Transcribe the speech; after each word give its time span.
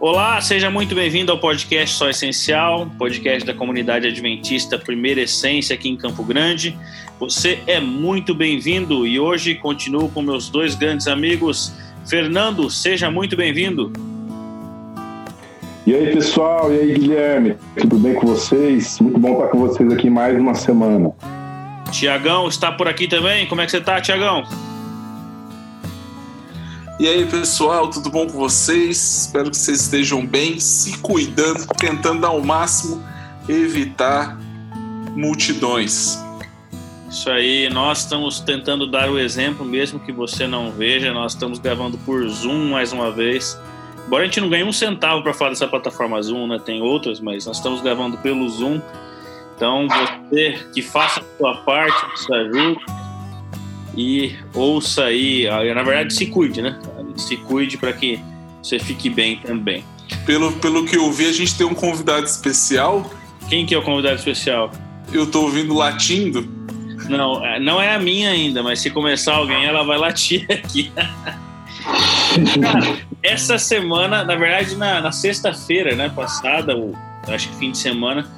Olá, 0.00 0.40
seja 0.40 0.70
muito 0.70 0.94
bem-vindo 0.94 1.30
ao 1.30 1.36
podcast 1.36 1.94
Só 1.94 2.08
Essencial, 2.08 2.90
podcast 2.96 3.46
da 3.46 3.52
comunidade 3.52 4.08
adventista 4.08 4.78
Primeira 4.78 5.20
Essência 5.20 5.74
aqui 5.74 5.90
em 5.90 5.96
Campo 5.96 6.24
Grande. 6.24 6.74
Você 7.18 7.58
é 7.66 7.78
muito 7.78 8.34
bem-vindo 8.34 9.06
e 9.06 9.20
hoje 9.20 9.56
continuo 9.56 10.08
com 10.08 10.22
meus 10.22 10.48
dois 10.48 10.74
grandes 10.74 11.06
amigos. 11.06 11.74
Fernando, 12.08 12.70
seja 12.70 13.10
muito 13.10 13.36
bem-vindo. 13.36 13.92
E 15.86 15.94
aí, 15.94 16.14
pessoal? 16.14 16.72
E 16.72 16.78
aí, 16.78 16.94
Guilherme? 16.94 17.56
Tudo 17.76 17.98
bem 17.98 18.14
com 18.14 18.26
vocês? 18.26 18.98
Muito 19.00 19.18
bom 19.18 19.34
estar 19.34 19.48
com 19.48 19.58
vocês 19.58 19.92
aqui 19.92 20.08
mais 20.08 20.34
uma 20.40 20.54
semana. 20.54 21.12
Tiagão 21.92 22.48
está 22.48 22.72
por 22.72 22.88
aqui 22.88 23.06
também. 23.06 23.46
Como 23.46 23.60
é 23.60 23.66
que 23.66 23.70
você 23.70 23.76
está, 23.76 24.00
Tiagão? 24.00 24.44
E 27.00 27.08
aí, 27.08 27.24
pessoal, 27.24 27.88
tudo 27.88 28.10
bom 28.10 28.26
com 28.26 28.36
vocês? 28.36 29.22
Espero 29.22 29.50
que 29.50 29.56
vocês 29.56 29.80
estejam 29.80 30.26
bem, 30.26 30.60
se 30.60 30.98
cuidando, 30.98 31.66
tentando 31.78 32.26
ao 32.26 32.42
máximo 32.42 33.02
evitar 33.48 34.38
multidões. 35.16 36.18
Isso 37.08 37.30
aí, 37.30 37.70
nós 37.70 38.00
estamos 38.00 38.40
tentando 38.40 38.86
dar 38.86 39.10
o 39.10 39.18
exemplo, 39.18 39.64
mesmo 39.64 39.98
que 39.98 40.12
você 40.12 40.46
não 40.46 40.70
veja. 40.72 41.10
Nós 41.10 41.32
estamos 41.32 41.58
gravando 41.58 41.96
por 41.96 42.28
Zoom 42.28 42.68
mais 42.68 42.92
uma 42.92 43.10
vez. 43.10 43.58
Embora 44.06 44.24
a 44.24 44.26
gente 44.26 44.42
não 44.42 44.50
ganhe 44.50 44.64
um 44.64 44.72
centavo 44.72 45.22
para 45.22 45.32
falar 45.32 45.52
dessa 45.52 45.66
plataforma 45.66 46.20
Zoom, 46.20 46.48
né? 46.48 46.60
Tem 46.62 46.82
outras, 46.82 47.18
mas 47.18 47.46
nós 47.46 47.56
estamos 47.56 47.80
gravando 47.80 48.18
pelo 48.18 48.46
Zoom. 48.46 48.78
Então, 49.56 49.88
você 49.88 50.66
que 50.74 50.82
faça 50.82 51.20
a 51.20 51.24
sua 51.38 51.56
parte, 51.62 52.10
nos 52.10 52.30
ajude 52.30 52.84
e 53.96 54.36
ouça 54.52 55.04
aí. 55.04 55.48
Na 55.74 55.82
verdade, 55.82 56.12
se 56.12 56.26
cuide, 56.26 56.60
né? 56.60 56.78
Se 57.20 57.36
cuide 57.36 57.76
para 57.76 57.92
que 57.92 58.20
você 58.62 58.78
fique 58.78 59.08
bem 59.08 59.36
também. 59.38 59.84
Pelo, 60.26 60.52
pelo 60.52 60.84
que 60.84 60.96
eu 60.96 61.10
vi, 61.12 61.26
a 61.26 61.32
gente 61.32 61.56
tem 61.56 61.66
um 61.66 61.74
convidado 61.74 62.26
especial. 62.26 63.10
Quem 63.48 63.64
que 63.64 63.74
é 63.74 63.78
o 63.78 63.82
convidado 63.82 64.16
especial? 64.16 64.70
Eu 65.12 65.30
tô 65.30 65.42
ouvindo 65.42 65.74
latindo. 65.74 66.48
Não, 67.08 67.44
é, 67.44 67.58
não 67.58 67.80
é 67.80 67.94
a 67.94 67.98
minha 67.98 68.30
ainda, 68.30 68.62
mas 68.62 68.80
se 68.80 68.90
começar 68.90 69.34
alguém, 69.34 69.64
ela 69.64 69.82
vai 69.82 69.98
latir 69.98 70.46
aqui. 70.50 70.92
Essa 73.22 73.58
semana, 73.58 74.22
na 74.24 74.36
verdade, 74.36 74.76
na, 74.76 75.00
na 75.00 75.12
sexta-feira, 75.12 75.96
né, 75.96 76.08
passada, 76.08 76.76
o, 76.76 76.94
acho 77.26 77.48
que 77.48 77.56
fim 77.56 77.72
de 77.72 77.78
semana, 77.78 78.28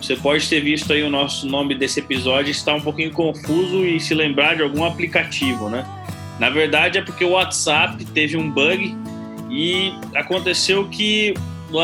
você 0.00 0.16
pode 0.16 0.48
ter 0.48 0.60
visto 0.60 0.92
aí 0.92 1.02
o 1.02 1.10
nosso 1.10 1.46
nome 1.46 1.76
desse 1.76 2.00
episódio 2.00 2.50
está 2.50 2.74
um 2.74 2.80
pouquinho 2.80 3.12
confuso 3.12 3.84
e 3.84 4.00
se 4.00 4.14
lembrar 4.14 4.56
de 4.56 4.62
algum 4.62 4.84
aplicativo, 4.84 5.68
né? 5.68 5.86
Na 6.42 6.50
verdade 6.50 6.98
é 6.98 7.02
porque 7.02 7.24
o 7.24 7.30
WhatsApp 7.30 8.04
teve 8.06 8.36
um 8.36 8.50
bug 8.50 8.96
e 9.48 9.92
aconteceu 10.12 10.88
que 10.88 11.34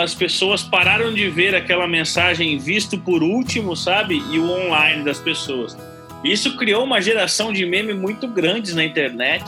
as 0.02 0.16
pessoas 0.16 0.64
pararam 0.64 1.14
de 1.14 1.30
ver 1.30 1.54
aquela 1.54 1.86
mensagem 1.86 2.58
visto 2.58 2.98
por 2.98 3.22
último, 3.22 3.76
sabe? 3.76 4.20
E 4.32 4.36
o 4.36 4.50
online 4.50 5.04
das 5.04 5.20
pessoas. 5.20 5.78
Isso 6.24 6.56
criou 6.56 6.82
uma 6.82 7.00
geração 7.00 7.52
de 7.52 7.64
meme 7.64 7.94
muito 7.94 8.26
grandes 8.26 8.74
na 8.74 8.84
internet, 8.84 9.44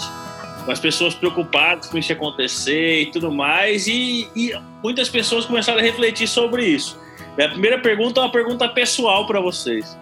com 0.64 0.70
as 0.70 0.78
pessoas 0.78 1.12
preocupadas 1.12 1.89
com 1.89 1.98
isso 1.98 2.12
acontecer 2.12 3.02
e 3.02 3.06
tudo 3.06 3.33
mais, 3.33 3.89
e, 3.89 4.28
e 4.36 4.52
muitas 4.80 5.08
pessoas 5.08 5.45
começaram 5.45 5.80
a 5.80 5.83
refletir 5.83 6.28
sobre 6.28 6.64
isso. 6.64 6.97
Minha 7.36 7.48
primeira 7.48 7.80
pergunta 7.80 8.20
é 8.20 8.22
uma 8.22 8.30
pergunta 8.30 8.69
pessoal 8.69 9.27
para 9.27 9.41
vocês. 9.41 9.98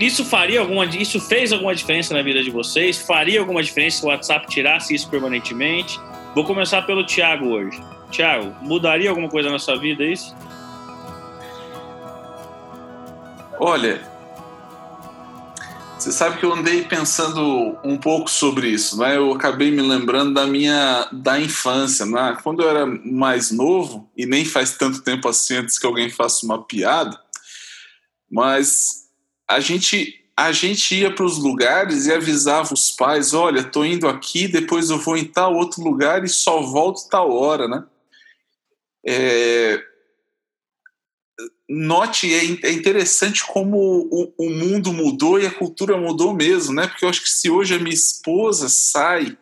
Isso 0.00 0.24
faria 0.24 0.60
alguma 0.60 0.86
isso 0.86 1.20
fez 1.20 1.52
alguma 1.52 1.74
diferença 1.74 2.14
na 2.14 2.22
vida 2.22 2.42
de 2.42 2.50
vocês? 2.50 2.96
Faria 2.96 3.38
alguma 3.38 3.62
diferença 3.62 3.98
se 3.98 4.04
o 4.04 4.08
WhatsApp 4.08 4.46
tirasse 4.48 4.94
isso 4.94 5.08
permanentemente? 5.10 6.00
Vou 6.34 6.44
começar 6.44 6.82
pelo 6.82 7.04
Thiago 7.04 7.48
hoje. 7.48 7.78
Thiago, 8.10 8.56
mudaria 8.62 9.10
alguma 9.10 9.28
coisa 9.28 9.50
na 9.50 9.58
sua 9.58 9.78
vida 9.78 10.02
isso? 10.02 10.34
Olha, 13.58 14.00
você 15.98 16.10
sabe 16.10 16.38
que 16.38 16.46
eu 16.46 16.54
andei 16.54 16.82
pensando 16.84 17.76
um 17.84 17.98
pouco 17.98 18.30
sobre 18.30 18.68
isso, 18.68 18.98
né? 18.98 19.18
Eu 19.18 19.34
acabei 19.34 19.70
me 19.70 19.82
lembrando 19.82 20.32
da 20.32 20.46
minha 20.46 21.06
da 21.12 21.38
infância, 21.38 22.06
né? 22.06 22.38
Quando 22.42 22.62
eu 22.62 22.70
era 22.70 22.86
mais 22.86 23.50
novo 23.50 24.10
e 24.16 24.24
nem 24.24 24.46
faz 24.46 24.78
tanto 24.78 25.02
tempo 25.02 25.28
assim 25.28 25.56
antes 25.56 25.78
que 25.78 25.86
alguém 25.86 26.08
faça 26.08 26.46
uma 26.46 26.64
piada, 26.64 27.20
mas 28.30 28.99
a 29.50 29.60
gente 29.60 30.16
a 30.36 30.52
gente 30.52 30.94
ia 30.94 31.14
para 31.14 31.26
os 31.26 31.36
lugares 31.36 32.06
e 32.06 32.12
avisava 32.12 32.72
os 32.72 32.90
pais, 32.90 33.34
olha, 33.34 33.62
tô 33.62 33.84
indo 33.84 34.08
aqui, 34.08 34.48
depois 34.48 34.88
eu 34.88 34.96
vou 34.96 35.14
em 35.14 35.24
tal 35.24 35.54
outro 35.54 35.82
lugar 35.82 36.24
e 36.24 36.28
só 36.28 36.62
volto 36.62 37.10
tal 37.10 37.30
hora, 37.30 37.68
né? 37.68 37.84
É, 39.06 39.84
note, 41.68 42.32
é, 42.32 42.68
é 42.68 42.72
interessante 42.72 43.44
como 43.46 44.08
o, 44.38 44.50
mundo 44.50 44.94
mudou 44.94 45.38
e 45.38 45.46
a 45.46 45.50
cultura 45.50 45.98
mudou 45.98 46.32
mesmo, 46.32 46.74
né? 46.74 46.86
Porque 46.86 47.04
eu 47.04 47.10
acho 47.10 47.22
que 47.22 47.28
se 47.28 47.50
hoje 47.50 47.74
a 47.74 47.78
minha 47.78 47.94
esposa 47.94 48.70
sai, 48.70 49.36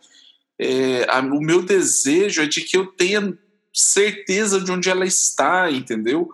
é, 0.59 1.07
a, 1.09 1.21
o 1.21 1.41
meu 1.41 1.63
desejo 1.63 2.43
é 2.43 2.47
de 2.47 2.63
que 2.63 2.77
eu 2.77 2.87
tenha 2.87 3.39
certeza 3.73 4.61
de 4.61 4.73
onde 4.73 4.91
ela 4.91 5.07
está, 5.07 5.71
entendeu? 5.71 6.29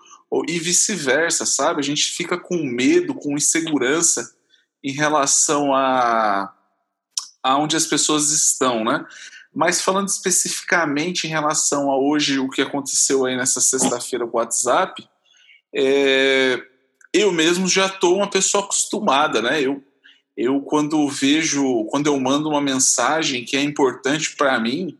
E 0.48 0.58
vice-versa, 0.58 1.46
sabe? 1.46 1.80
A 1.80 1.84
gente 1.84 2.10
fica 2.10 2.38
com 2.38 2.56
medo, 2.56 3.14
com 3.14 3.36
insegurança 3.36 4.34
em 4.82 4.92
relação 4.92 5.74
a, 5.74 6.52
a 7.42 7.58
onde 7.58 7.76
as 7.76 7.86
pessoas 7.86 8.30
estão, 8.30 8.84
né? 8.84 9.04
Mas 9.54 9.80
falando 9.80 10.08
especificamente 10.08 11.26
em 11.26 11.30
relação 11.30 11.90
a 11.90 11.96
hoje, 11.96 12.40
o 12.40 12.50
que 12.50 12.60
aconteceu 12.60 13.24
aí 13.24 13.36
nessa 13.36 13.60
sexta-feira 13.60 14.26
com 14.26 14.36
o 14.36 14.40
WhatsApp, 14.40 15.08
é, 15.72 16.60
eu 17.12 17.30
mesmo 17.30 17.68
já 17.68 17.86
estou 17.86 18.16
uma 18.16 18.28
pessoa 18.28 18.64
acostumada, 18.64 19.40
né? 19.40 19.62
Eu, 19.62 19.82
eu 20.36 20.60
quando 20.60 21.08
vejo, 21.08 21.84
quando 21.84 22.08
eu 22.08 22.18
mando 22.18 22.48
uma 22.48 22.60
mensagem 22.60 23.44
que 23.44 23.56
é 23.56 23.62
importante 23.62 24.34
para 24.34 24.58
mim, 24.58 24.98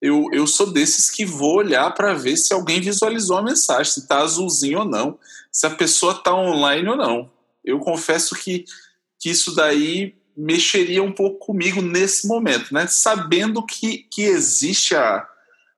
eu, 0.00 0.26
eu 0.32 0.46
sou 0.46 0.72
desses 0.72 1.10
que 1.10 1.24
vou 1.24 1.56
olhar 1.56 1.90
para 1.92 2.14
ver 2.14 2.36
se 2.36 2.52
alguém 2.52 2.80
visualizou 2.80 3.36
a 3.36 3.42
mensagem, 3.42 3.92
se 3.92 4.00
está 4.00 4.20
azulzinho 4.20 4.80
ou 4.80 4.84
não, 4.84 5.18
se 5.50 5.66
a 5.66 5.70
pessoa 5.70 6.12
está 6.12 6.34
online 6.34 6.88
ou 6.88 6.96
não. 6.96 7.30
Eu 7.64 7.80
confesso 7.80 8.34
que, 8.34 8.64
que 9.18 9.30
isso 9.30 9.54
daí 9.54 10.14
mexeria 10.36 11.02
um 11.02 11.10
pouco 11.10 11.46
comigo 11.46 11.82
nesse 11.82 12.28
momento, 12.28 12.72
né? 12.72 12.86
Sabendo 12.86 13.64
que, 13.66 14.06
que 14.10 14.22
existe 14.22 14.94
a, 14.94 15.26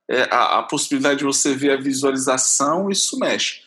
é, 0.09 0.23
a, 0.25 0.59
a 0.59 0.63
possibilidade 0.65 1.21
de 1.21 1.25
você 1.25 1.55
ver 1.55 1.71
a 1.71 1.81
visualização, 1.81 2.91
isso 2.91 3.19
mexe. 3.19 3.61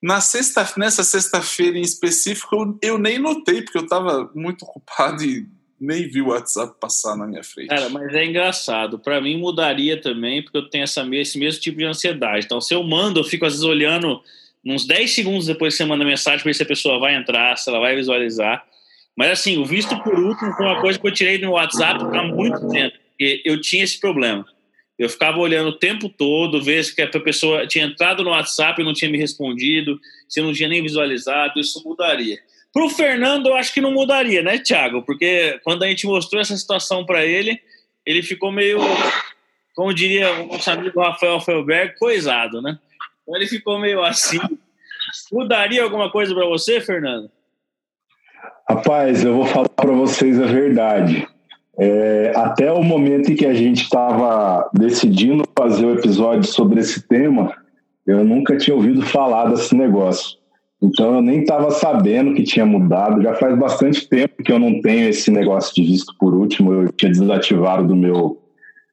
Na 0.00 0.20
sexta, 0.20 0.72
nessa 0.76 1.02
sexta-feira 1.02 1.76
em 1.76 1.82
específico, 1.82 2.54
eu, 2.54 2.78
eu, 2.80 2.98
nem 2.98 3.18
notei, 3.18 3.62
porque 3.62 3.78
eu 3.78 3.82
estava 3.84 4.30
muito 4.34 4.62
ocupado 4.62 5.24
e 5.24 5.48
nem 5.80 6.08
vi 6.08 6.22
o 6.22 6.28
WhatsApp 6.28 6.74
passar 6.80 7.16
na 7.16 7.26
minha 7.26 7.44
frente. 7.44 7.68
Cara, 7.68 7.88
mas 7.88 8.12
é 8.14 8.24
engraçado. 8.24 8.98
Para 8.98 9.20
mim 9.20 9.36
mudaria 9.38 10.00
também, 10.00 10.42
porque 10.42 10.56
eu 10.56 10.68
tenho 10.68 10.84
essa, 10.84 11.06
esse 11.12 11.38
mesmo 11.38 11.60
tipo 11.60 11.78
de 11.78 11.84
ansiedade. 11.84 12.46
Então, 12.46 12.60
se 12.60 12.74
eu 12.74 12.82
mando, 12.82 13.20
eu 13.20 13.24
fico 13.24 13.44
às 13.44 13.52
vezes 13.52 13.64
olhando 13.64 14.22
uns 14.64 14.86
10 14.86 15.14
segundos 15.14 15.46
depois 15.46 15.74
que 15.74 15.78
você 15.78 15.84
manda 15.84 16.04
mensagem 16.04 16.40
para 16.40 16.48
ver 16.48 16.54
se 16.54 16.62
a 16.62 16.66
pessoa 16.66 16.98
vai 16.98 17.14
entrar, 17.14 17.56
se 17.56 17.68
ela 17.68 17.78
vai 17.78 17.94
visualizar. 17.94 18.64
Mas 19.16 19.30
assim, 19.30 19.58
o 19.58 19.64
visto 19.64 19.96
por 20.02 20.18
último 20.18 20.52
foi 20.52 20.66
uma 20.66 20.80
coisa 20.80 20.98
que 20.98 21.06
eu 21.06 21.12
tirei 21.12 21.38
no 21.38 21.52
WhatsApp 21.52 22.04
há 22.04 22.22
muito 22.24 22.68
tempo. 22.68 22.96
Porque 23.10 23.42
eu 23.44 23.60
tinha 23.60 23.84
esse 23.84 23.98
problema. 23.98 24.44
Eu 24.98 25.08
ficava 25.08 25.38
olhando 25.38 25.68
o 25.68 25.78
tempo 25.78 26.08
todo, 26.08 26.62
ver 26.62 26.82
se 26.82 27.00
a 27.00 27.20
pessoa 27.20 27.66
tinha 27.66 27.84
entrado 27.84 28.24
no 28.24 28.30
WhatsApp 28.30 28.80
e 28.80 28.84
não 28.84 28.94
tinha 28.94 29.10
me 29.10 29.18
respondido, 29.18 30.00
se 30.28 30.40
não 30.40 30.52
tinha 30.52 30.68
nem 30.68 30.82
visualizado, 30.82 31.60
isso 31.60 31.82
mudaria. 31.84 32.38
Para 32.76 32.84
o 32.84 32.90
Fernando, 32.90 33.46
eu 33.46 33.54
acho 33.54 33.72
que 33.72 33.80
não 33.80 33.90
mudaria, 33.90 34.42
né, 34.42 34.58
Thiago? 34.58 35.00
Porque 35.00 35.58
quando 35.64 35.82
a 35.82 35.86
gente 35.86 36.06
mostrou 36.06 36.42
essa 36.42 36.54
situação 36.54 37.06
para 37.06 37.24
ele, 37.24 37.58
ele 38.04 38.22
ficou 38.22 38.52
meio, 38.52 38.78
como 39.74 39.94
diria 39.94 40.42
o 40.42 40.48
nosso 40.48 40.70
amigo 40.70 41.00
Rafael 41.00 41.40
Felberg, 41.40 41.98
coisado, 41.98 42.60
né? 42.60 42.78
Então 43.22 43.34
ele 43.34 43.46
ficou 43.46 43.78
meio 43.78 44.04
assim. 44.04 44.38
Mudaria 45.32 45.82
alguma 45.82 46.12
coisa 46.12 46.34
para 46.34 46.44
você, 46.44 46.78
Fernando? 46.78 47.30
Rapaz, 48.68 49.24
eu 49.24 49.34
vou 49.34 49.46
falar 49.46 49.70
para 49.70 49.92
vocês 49.92 50.38
a 50.38 50.44
verdade. 50.44 51.26
É, 51.78 52.34
até 52.36 52.70
o 52.70 52.82
momento 52.82 53.32
em 53.32 53.36
que 53.36 53.46
a 53.46 53.54
gente 53.54 53.84
estava 53.84 54.68
decidindo 54.74 55.48
fazer 55.58 55.86
o 55.86 55.94
episódio 55.94 56.44
sobre 56.44 56.80
esse 56.80 57.08
tema, 57.08 57.56
eu 58.06 58.22
nunca 58.22 58.54
tinha 58.54 58.76
ouvido 58.76 59.00
falar 59.00 59.48
desse 59.48 59.74
negócio. 59.74 60.36
Então 60.82 61.14
eu 61.14 61.22
nem 61.22 61.40
estava 61.40 61.70
sabendo 61.70 62.34
que 62.34 62.42
tinha 62.42 62.66
mudado. 62.66 63.22
Já 63.22 63.34
faz 63.34 63.58
bastante 63.58 64.08
tempo 64.08 64.42
que 64.42 64.52
eu 64.52 64.58
não 64.58 64.80
tenho 64.80 65.08
esse 65.08 65.30
negócio 65.30 65.74
de 65.74 65.82
visto 65.82 66.12
por 66.18 66.34
último. 66.34 66.72
Eu 66.72 66.92
tinha 66.92 67.10
desativado 67.10 67.86
do 67.86 67.96
meu. 67.96 68.42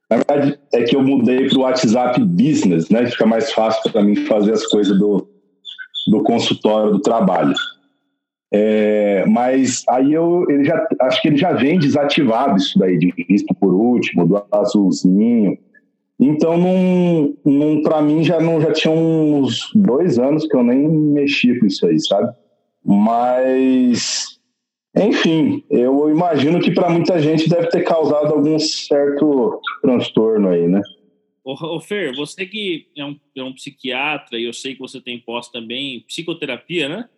Na 0.09 0.17
verdade, 0.17 0.59
é 0.73 0.83
que 0.83 0.95
eu 0.95 1.03
mudei 1.03 1.47
para 1.47 1.57
o 1.57 1.61
WhatsApp 1.61 2.23
Business, 2.23 2.89
né? 2.89 3.05
Fica 3.07 3.25
mais 3.25 3.51
fácil 3.51 3.91
para 3.91 4.03
mim 4.03 4.15
fazer 4.15 4.53
as 4.53 4.65
coisas 4.67 4.97
do, 4.97 5.27
do 6.07 6.23
consultório 6.23 6.91
do 6.91 6.99
trabalho. 6.99 7.53
É, 8.55 9.25
mas 9.25 9.83
aí 9.89 10.13
eu 10.13 10.45
ele 10.47 10.63
já 10.63 10.87
acho 11.01 11.21
que 11.23 11.27
ele 11.27 11.37
já 11.37 11.53
vem 11.53 11.79
desativado 11.79 12.57
isso 12.57 12.77
daí 12.77 12.99
de 12.99 13.11
visto 13.27 13.53
por 13.55 13.73
último, 13.73 14.27
do 14.27 14.45
azulzinho. 14.51 15.57
Então, 16.25 16.57
num, 16.57 17.35
num, 17.43 17.81
para 17.81 18.01
mim, 18.01 18.23
já, 18.23 18.39
não, 18.39 18.61
já 18.61 18.71
tinha 18.71 18.93
uns 18.93 19.69
dois 19.75 20.17
anos 20.17 20.47
que 20.47 20.55
eu 20.55 20.63
nem 20.63 20.87
mexia 20.87 21.59
com 21.59 21.65
isso 21.65 21.85
aí, 21.85 21.99
sabe? 21.99 22.33
Mas, 22.85 24.39
enfim, 24.95 25.65
eu 25.69 26.09
imagino 26.09 26.61
que 26.61 26.71
para 26.71 26.89
muita 26.89 27.19
gente 27.19 27.49
deve 27.49 27.67
ter 27.67 27.83
causado 27.83 28.33
algum 28.33 28.57
certo 28.57 29.59
transtorno 29.81 30.47
aí, 30.47 30.65
né? 30.65 30.81
Ô, 31.43 31.81
Fer, 31.81 32.15
você 32.15 32.45
que 32.45 32.87
é 32.95 33.03
um, 33.03 33.19
é 33.35 33.43
um 33.43 33.53
psiquiatra 33.53 34.39
e 34.39 34.45
eu 34.45 34.53
sei 34.53 34.75
que 34.75 34.79
você 34.79 35.01
tem 35.01 35.19
pós 35.19 35.49
também 35.49 36.05
psicoterapia, 36.07 36.87
né? 36.87 37.09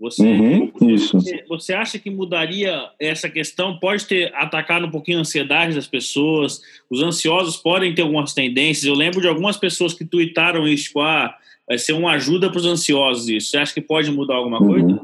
Você, 0.00 0.22
uhum, 0.22 0.72
isso. 0.80 1.20
Você, 1.20 1.44
você, 1.46 1.74
acha 1.74 1.98
que 1.98 2.10
mudaria 2.10 2.88
essa 2.98 3.28
questão? 3.28 3.78
Pode 3.78 4.06
ter 4.06 4.34
atacado 4.34 4.86
um 4.86 4.90
pouquinho 4.90 5.18
a 5.18 5.20
ansiedade 5.20 5.74
das 5.74 5.86
pessoas? 5.86 6.62
Os 6.88 7.02
ansiosos 7.02 7.58
podem 7.58 7.94
ter 7.94 8.00
algumas 8.00 8.32
tendências. 8.32 8.86
Eu 8.86 8.94
lembro 8.94 9.20
de 9.20 9.28
algumas 9.28 9.58
pessoas 9.58 9.92
que 9.92 10.06
tuitaram 10.06 10.66
isso, 10.66 10.84
tipo, 10.84 11.00
ah, 11.02 11.34
vai 11.68 11.76
ser 11.76 11.92
uma 11.92 12.12
ajuda 12.12 12.48
para 12.48 12.58
os 12.58 12.64
ansiosos 12.64 13.28
isso. 13.28 13.50
Você 13.50 13.58
acha 13.58 13.74
que 13.74 13.82
pode 13.82 14.10
mudar 14.10 14.36
alguma 14.36 14.58
coisa? 14.58 14.86
Uhum. 14.86 15.00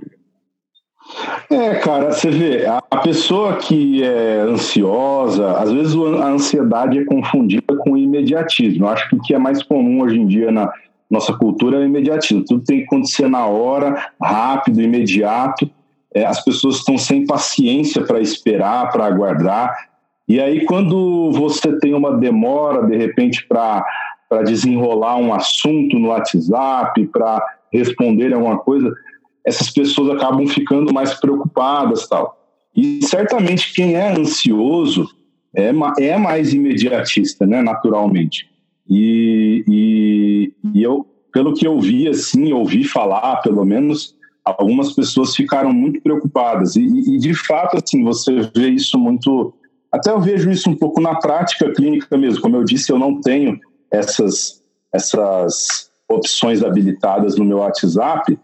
É, 1.50 1.74
cara, 1.76 2.10
você 2.10 2.30
vê, 2.30 2.66
a 2.66 2.96
pessoa 2.96 3.56
que 3.56 4.02
é 4.02 4.40
ansiosa, 4.40 5.52
às 5.58 5.70
vezes 5.70 5.94
a 5.94 6.28
ansiedade 6.28 6.98
é 6.98 7.04
confundida 7.04 7.76
com 7.76 7.96
imediatismo. 7.98 8.86
Eu 8.86 8.88
acho 8.88 9.08
que 9.10 9.16
o 9.16 9.22
que 9.22 9.34
é 9.34 9.38
mais 9.38 9.62
comum 9.62 10.00
hoje 10.00 10.18
em 10.18 10.26
dia 10.26 10.50
na 10.50 10.72
nossa 11.10 11.32
cultura 11.32 11.76
é 11.76 11.80
o 11.80 11.84
imediatismo. 11.84 12.44
Tudo 12.44 12.64
tem 12.64 12.78
que 12.78 12.84
acontecer 12.84 13.28
na 13.28 13.46
hora, 13.46 14.10
rápido, 14.20 14.82
imediato. 14.82 15.70
É, 16.14 16.24
as 16.24 16.42
pessoas 16.44 16.76
estão 16.76 16.98
sem 16.98 17.26
paciência 17.26 18.04
para 18.04 18.20
esperar, 18.20 18.90
para 18.90 19.06
aguardar. 19.06 19.76
E 20.28 20.40
aí, 20.40 20.64
quando 20.64 21.30
você 21.32 21.78
tem 21.78 21.94
uma 21.94 22.16
demora, 22.16 22.86
de 22.86 22.96
repente, 22.96 23.46
para 23.46 23.84
desenrolar 24.44 25.16
um 25.16 25.32
assunto 25.32 25.98
no 25.98 26.08
WhatsApp, 26.08 27.06
para 27.06 27.44
responder 27.72 28.32
alguma 28.32 28.58
coisa, 28.58 28.92
essas 29.46 29.70
pessoas 29.70 30.16
acabam 30.16 30.46
ficando 30.48 30.92
mais 30.92 31.14
preocupadas 31.14 32.08
tal. 32.08 32.36
E 32.74 33.00
certamente 33.04 33.72
quem 33.72 33.94
é 33.94 34.10
ansioso 34.10 35.08
é, 35.54 35.72
é 36.00 36.18
mais 36.18 36.52
imediatista, 36.52 37.46
né, 37.46 37.62
naturalmente. 37.62 38.48
E, 38.88 39.64
e, 39.68 40.54
e, 40.74 40.82
eu, 40.82 41.06
pelo 41.32 41.54
que 41.54 41.66
eu 41.66 41.80
vi, 41.80 42.08
assim, 42.08 42.52
ouvi 42.52 42.84
falar, 42.84 43.36
pelo 43.36 43.64
menos, 43.64 44.14
algumas 44.44 44.92
pessoas 44.92 45.34
ficaram 45.34 45.72
muito 45.72 46.00
preocupadas. 46.00 46.76
E, 46.76 46.84
e, 46.84 47.18
de 47.18 47.34
fato, 47.34 47.76
assim, 47.76 48.02
você 48.04 48.50
vê 48.54 48.70
isso 48.70 48.98
muito. 48.98 49.52
Até 49.90 50.10
eu 50.10 50.20
vejo 50.20 50.50
isso 50.50 50.70
um 50.70 50.76
pouco 50.76 51.00
na 51.00 51.16
prática 51.16 51.72
clínica 51.72 52.16
mesmo. 52.16 52.40
Como 52.40 52.56
eu 52.56 52.64
disse, 52.64 52.92
eu 52.92 52.98
não 52.98 53.20
tenho 53.20 53.58
essas, 53.90 54.62
essas 54.92 55.90
opções 56.08 56.62
habilitadas 56.62 57.36
no 57.36 57.44
meu 57.44 57.58
WhatsApp. 57.58 58.38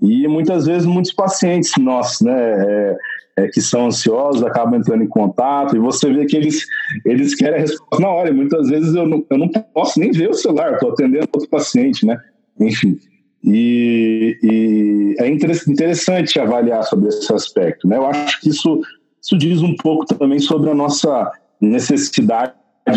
E 0.00 0.28
muitas 0.28 0.66
vezes 0.66 0.86
muitos 0.86 1.12
pacientes 1.12 1.72
nossos, 1.78 2.20
né? 2.20 2.34
É, 2.34 2.96
é, 3.36 3.48
que 3.48 3.60
são 3.60 3.86
ansiosos 3.86 4.42
acabam 4.42 4.80
entrando 4.80 5.02
em 5.02 5.08
contato 5.08 5.76
e 5.76 5.78
você 5.78 6.10
vê 6.10 6.24
que 6.24 6.36
eles, 6.36 6.64
eles 7.04 7.34
querem 7.34 7.58
a 7.58 7.60
resposta 7.60 8.00
na 8.00 8.08
hora. 8.08 8.32
Muitas 8.32 8.68
vezes 8.68 8.94
eu 8.94 9.06
não, 9.06 9.24
eu 9.28 9.38
não 9.38 9.48
posso 9.48 10.00
nem 10.00 10.10
ver 10.10 10.30
o 10.30 10.34
celular, 10.34 10.72
estou 10.72 10.90
atendendo 10.90 11.28
outro 11.32 11.48
paciente, 11.48 12.06
né? 12.06 12.18
Enfim. 12.58 12.98
E, 13.44 14.38
e, 14.42 15.16
é 15.18 15.28
interessante 15.28 16.40
avaliar 16.40 16.82
sobre 16.84 17.08
esse 17.08 17.32
aspecto, 17.32 17.86
né? 17.86 17.96
Eu 17.96 18.06
acho 18.06 18.40
que 18.40 18.48
isso, 18.48 18.80
isso 19.22 19.36
diz 19.36 19.60
um 19.62 19.76
pouco 19.76 20.06
também 20.06 20.38
sobre 20.38 20.70
a 20.70 20.74
nossa 20.74 21.30
necessidade, 21.60 22.54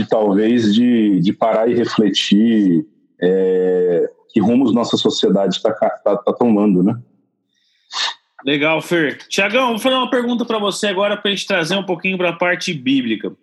talvez, 0.09 0.73
de, 0.73 1.19
de 1.19 1.33
parar 1.33 1.69
e 1.69 1.75
refletir 1.75 2.85
é, 3.21 4.09
que 4.29 4.39
rumos 4.39 4.73
nossa 4.73 4.95
sociedade 4.95 5.57
está 5.57 5.73
tá, 5.73 6.17
tá 6.17 6.33
tomando, 6.33 6.81
né? 6.81 6.97
Legal, 8.45 8.81
Fer. 8.81 9.17
Tiagão, 9.27 9.69
vou 9.69 9.79
fazer 9.79 9.95
uma 9.95 10.09
pergunta 10.09 10.45
para 10.45 10.59
você 10.59 10.87
agora 10.87 11.17
para 11.17 11.29
a 11.29 11.35
gente 11.35 11.47
trazer 11.47 11.75
um 11.75 11.85
pouquinho 11.85 12.17
para 12.17 12.29
a 12.29 12.35
parte 12.35 12.73
bíblica. 12.73 13.35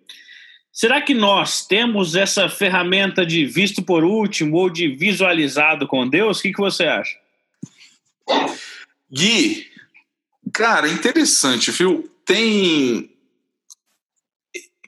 Será 0.71 1.01
que 1.01 1.13
nós 1.13 1.65
temos 1.65 2.15
essa 2.15 2.47
ferramenta 2.49 3.25
de 3.25 3.45
visto 3.45 3.81
por 3.81 4.03
último 4.03 4.57
ou 4.57 4.69
de 4.69 4.87
visualizado 4.87 5.87
com 5.87 6.07
Deus? 6.07 6.39
O 6.39 6.41
que, 6.41 6.53
que 6.53 6.61
você 6.61 6.83
acha? 6.85 7.17
Gui, 9.11 9.65
cara, 10.53 10.87
interessante, 10.87 11.71
viu? 11.71 12.09
Tem. 12.25 13.09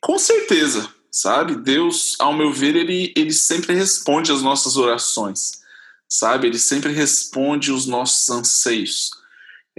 Com 0.02 0.20
certeza, 0.20 0.94
sabe? 1.12 1.56
Deus, 1.56 2.16
ao 2.20 2.34
meu 2.34 2.52
ver, 2.52 2.76
ele, 2.76 3.14
ele 3.16 3.34
sempre 3.34 3.74
responde 3.74 4.32
às 4.32 4.42
nossas 4.42 4.78
orações, 4.78 5.62
sabe? 6.08 6.48
Ele 6.48 6.60
sempre 6.60 6.92
responde 6.92 7.72
os 7.72 7.86
nossos 7.86 8.30
anseios. 8.30 9.19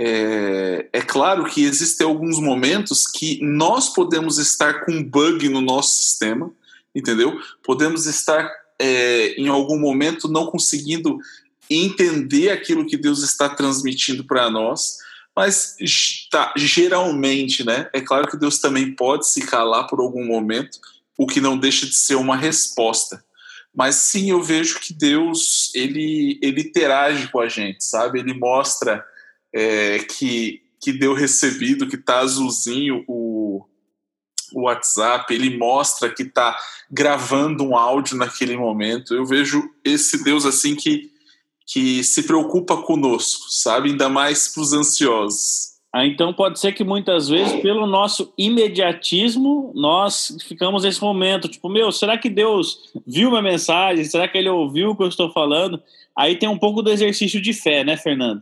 É, 0.02 0.88
é, 0.94 1.02
claro 1.02 1.44
que 1.44 1.62
existem 1.62 2.06
alguns 2.06 2.40
momentos 2.40 3.06
que 3.06 3.38
nós 3.42 3.90
podemos 3.92 4.38
estar 4.38 4.82
com 4.86 4.92
um 4.92 5.04
bug 5.04 5.46
no 5.50 5.60
nosso 5.60 6.02
sistema, 6.02 6.50
entendeu? 6.94 7.38
Podemos 7.62 8.06
estar 8.06 8.50
é, 8.78 9.34
em 9.34 9.48
algum 9.48 9.78
momento 9.78 10.26
não 10.26 10.46
conseguindo 10.46 11.18
entender 11.68 12.48
aquilo 12.48 12.86
que 12.86 12.96
Deus 12.96 13.22
está 13.22 13.50
transmitindo 13.50 14.24
para 14.24 14.48
nós, 14.48 14.96
mas 15.36 15.76
tá, 16.30 16.54
geralmente, 16.56 17.62
né? 17.62 17.90
É 17.92 18.00
claro 18.00 18.26
que 18.26 18.38
Deus 18.38 18.58
também 18.58 18.94
pode 18.94 19.28
se 19.28 19.42
calar 19.42 19.86
por 19.86 20.00
algum 20.00 20.24
momento, 20.24 20.78
o 21.18 21.26
que 21.26 21.42
não 21.42 21.58
deixa 21.58 21.84
de 21.84 21.94
ser 21.94 22.14
uma 22.14 22.36
resposta. 22.36 23.22
Mas 23.74 23.96
sim, 23.96 24.30
eu 24.30 24.42
vejo 24.42 24.80
que 24.80 24.94
Deus 24.94 25.70
ele 25.74 26.38
ele 26.40 26.62
interage 26.62 27.28
com 27.28 27.38
a 27.38 27.50
gente, 27.50 27.84
sabe? 27.84 28.18
Ele 28.18 28.32
mostra 28.32 29.04
é, 29.52 29.98
que, 29.98 30.60
que 30.80 30.92
deu 30.92 31.14
recebido, 31.14 31.86
que 31.86 31.96
está 31.96 32.20
azulzinho 32.20 33.04
o, 33.06 33.64
o 34.52 34.62
WhatsApp, 34.62 35.32
ele 35.32 35.56
mostra 35.56 36.10
que 36.10 36.22
está 36.22 36.56
gravando 36.90 37.64
um 37.64 37.76
áudio 37.76 38.16
naquele 38.16 38.56
momento. 38.56 39.14
Eu 39.14 39.24
vejo 39.24 39.62
esse 39.84 40.22
Deus 40.24 40.44
assim 40.44 40.74
que, 40.74 41.10
que 41.66 42.02
se 42.02 42.24
preocupa 42.24 42.76
conosco, 42.82 43.46
sabe? 43.50 43.90
Ainda 43.90 44.08
mais 44.08 44.48
para 44.48 44.62
os 44.62 44.72
ansiosos. 44.72 45.70
Ah, 45.92 46.06
então 46.06 46.32
pode 46.32 46.60
ser 46.60 46.72
que 46.72 46.84
muitas 46.84 47.28
vezes, 47.28 47.60
pelo 47.60 47.84
nosso 47.84 48.32
imediatismo, 48.38 49.72
nós 49.74 50.36
ficamos 50.46 50.84
nesse 50.84 51.02
momento, 51.02 51.48
tipo, 51.48 51.68
meu, 51.68 51.90
será 51.90 52.16
que 52.16 52.30
Deus 52.30 52.92
viu 53.04 53.28
minha 53.28 53.42
mensagem? 53.42 54.04
Será 54.04 54.28
que 54.28 54.38
ele 54.38 54.48
ouviu 54.48 54.90
o 54.90 54.96
que 54.96 55.02
eu 55.02 55.08
estou 55.08 55.32
falando? 55.32 55.82
Aí 56.16 56.36
tem 56.36 56.48
um 56.48 56.58
pouco 56.58 56.80
do 56.80 56.92
exercício 56.92 57.40
de 57.40 57.52
fé, 57.52 57.82
né, 57.82 57.96
Fernando? 57.96 58.40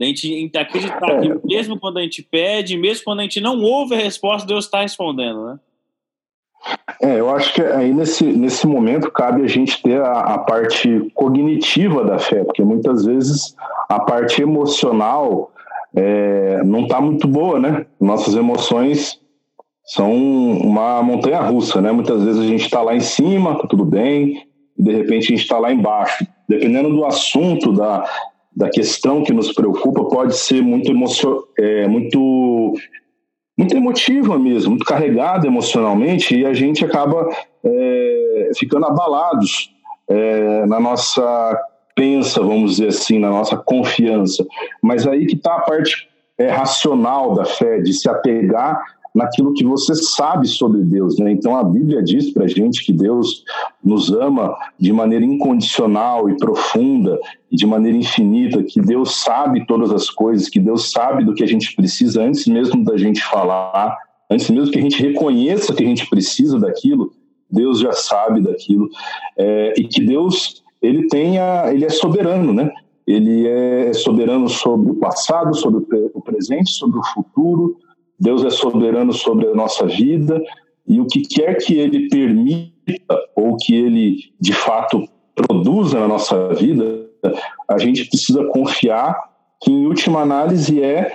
Da 0.00 0.06
gente 0.06 0.50
acreditar 0.56 1.20
que 1.20 1.46
mesmo 1.46 1.78
quando 1.78 1.98
a 1.98 2.02
gente 2.02 2.22
pede, 2.22 2.78
mesmo 2.78 3.04
quando 3.04 3.20
a 3.20 3.22
gente 3.24 3.38
não 3.38 3.60
ouve 3.60 3.94
a 3.94 3.98
resposta, 3.98 4.48
Deus 4.48 4.64
está 4.64 4.80
respondendo, 4.80 5.44
né? 5.44 5.60
É, 7.02 7.20
eu 7.20 7.28
acho 7.28 7.52
que 7.52 7.60
aí 7.60 7.92
nesse, 7.92 8.24
nesse 8.24 8.66
momento 8.66 9.10
cabe 9.10 9.42
a 9.42 9.46
gente 9.46 9.82
ter 9.82 10.00
a, 10.00 10.20
a 10.20 10.38
parte 10.38 11.10
cognitiva 11.12 12.02
da 12.02 12.18
fé, 12.18 12.42
porque 12.44 12.62
muitas 12.62 13.04
vezes 13.04 13.54
a 13.90 14.00
parte 14.00 14.40
emocional 14.40 15.52
é, 15.94 16.62
não 16.64 16.84
está 16.84 16.98
muito 16.98 17.28
boa, 17.28 17.60
né? 17.60 17.84
Nossas 18.00 18.34
emoções 18.34 19.20
são 19.84 20.14
uma 20.14 21.02
montanha 21.02 21.40
russa, 21.40 21.78
né? 21.82 21.92
Muitas 21.92 22.24
vezes 22.24 22.40
a 22.40 22.46
gente 22.46 22.64
está 22.64 22.80
lá 22.80 22.94
em 22.94 23.00
cima, 23.00 23.58
tá 23.58 23.66
tudo 23.66 23.84
bem, 23.84 24.46
e 24.78 24.82
de 24.82 24.92
repente 24.92 25.26
a 25.26 25.36
gente 25.36 25.42
está 25.42 25.58
lá 25.58 25.70
embaixo. 25.70 26.26
Dependendo 26.48 26.88
do 26.88 27.04
assunto, 27.04 27.72
da, 27.72 28.08
da 28.54 28.68
questão 28.68 29.22
que 29.22 29.32
nos 29.32 29.52
preocupa 29.52 30.04
pode 30.04 30.36
ser 30.36 30.62
muito 30.62 30.90
emocio 30.90 31.44
é, 31.58 31.86
muito 31.86 32.74
muito 33.56 33.76
emotiva 33.76 34.38
mesmo, 34.38 34.70
muito 34.70 34.86
carregada 34.86 35.46
emocionalmente 35.46 36.34
e 36.34 36.46
a 36.46 36.54
gente 36.54 36.84
acaba 36.84 37.28
é, 37.62 38.50
ficando 38.56 38.86
abalados 38.86 39.70
é, 40.08 40.66
na 40.66 40.80
nossa 40.80 41.58
pensa, 41.94 42.40
vamos 42.40 42.76
dizer 42.76 42.88
assim, 42.88 43.18
na 43.18 43.28
nossa 43.28 43.58
confiança. 43.58 44.46
Mas 44.82 45.06
aí 45.06 45.26
que 45.26 45.36
está 45.36 45.56
a 45.56 45.60
parte 45.60 46.08
é, 46.38 46.48
racional 46.48 47.34
da 47.34 47.44
fé, 47.44 47.80
de 47.80 47.92
se 47.92 48.08
apegar 48.08 48.82
naquilo 49.14 49.52
que 49.52 49.64
você 49.64 49.94
sabe 49.94 50.46
sobre 50.46 50.82
Deus. 50.82 51.18
Né? 51.18 51.32
Então 51.32 51.56
a 51.56 51.64
Bíblia 51.64 52.02
diz 52.02 52.32
para 52.32 52.46
gente 52.46 52.84
que 52.84 52.92
Deus 52.92 53.44
nos 53.82 54.10
ama 54.12 54.56
de 54.78 54.92
maneira 54.92 55.24
incondicional 55.24 56.28
e 56.30 56.36
profunda 56.36 57.18
de 57.50 57.66
maneira 57.66 57.98
infinita, 57.98 58.62
que 58.62 58.80
Deus 58.80 59.16
sabe 59.16 59.66
todas 59.66 59.90
as 59.90 60.08
coisas, 60.08 60.48
que 60.48 60.60
Deus 60.60 60.90
sabe 60.90 61.24
do 61.24 61.34
que 61.34 61.42
a 61.42 61.48
gente 61.48 61.74
precisa 61.74 62.22
antes 62.22 62.46
mesmo 62.46 62.84
da 62.84 62.96
gente 62.96 63.22
falar, 63.22 63.96
antes 64.30 64.48
mesmo 64.48 64.70
que 64.70 64.78
a 64.78 64.82
gente 64.82 65.02
reconheça 65.02 65.74
que 65.74 65.82
a 65.82 65.86
gente 65.86 66.08
precisa 66.08 66.58
daquilo, 66.58 67.12
Deus 67.50 67.80
já 67.80 67.92
sabe 67.92 68.40
daquilo 68.40 68.88
é, 69.36 69.74
e 69.76 69.84
que 69.84 70.00
Deus 70.00 70.62
ele 70.80 71.08
tenha, 71.08 71.70
ele 71.72 71.84
é 71.84 71.90
soberano, 71.90 72.52
né? 72.52 72.70
Ele 73.06 73.46
é 73.46 73.92
soberano 73.92 74.48
sobre 74.48 74.92
o 74.92 74.94
passado, 74.94 75.54
sobre 75.56 75.84
o 76.14 76.22
presente, 76.22 76.70
sobre 76.70 76.98
o 76.98 77.04
futuro 77.12 77.76
Deus 78.20 78.44
é 78.44 78.50
soberano 78.50 79.12
sobre 79.12 79.48
a 79.48 79.54
nossa 79.54 79.86
vida 79.86 80.40
e 80.86 81.00
o 81.00 81.06
que 81.06 81.22
quer 81.22 81.56
que 81.56 81.78
ele 81.78 82.08
permita 82.08 83.18
ou 83.34 83.56
que 83.56 83.74
ele 83.74 84.16
de 84.38 84.52
fato 84.52 85.08
produza 85.34 85.98
na 85.98 86.08
nossa 86.08 86.52
vida, 86.54 87.08
a 87.68 87.78
gente 87.78 88.04
precisa 88.04 88.44
confiar 88.46 89.16
que, 89.62 89.70
em 89.70 89.86
última 89.86 90.20
análise, 90.20 90.82
é 90.82 91.14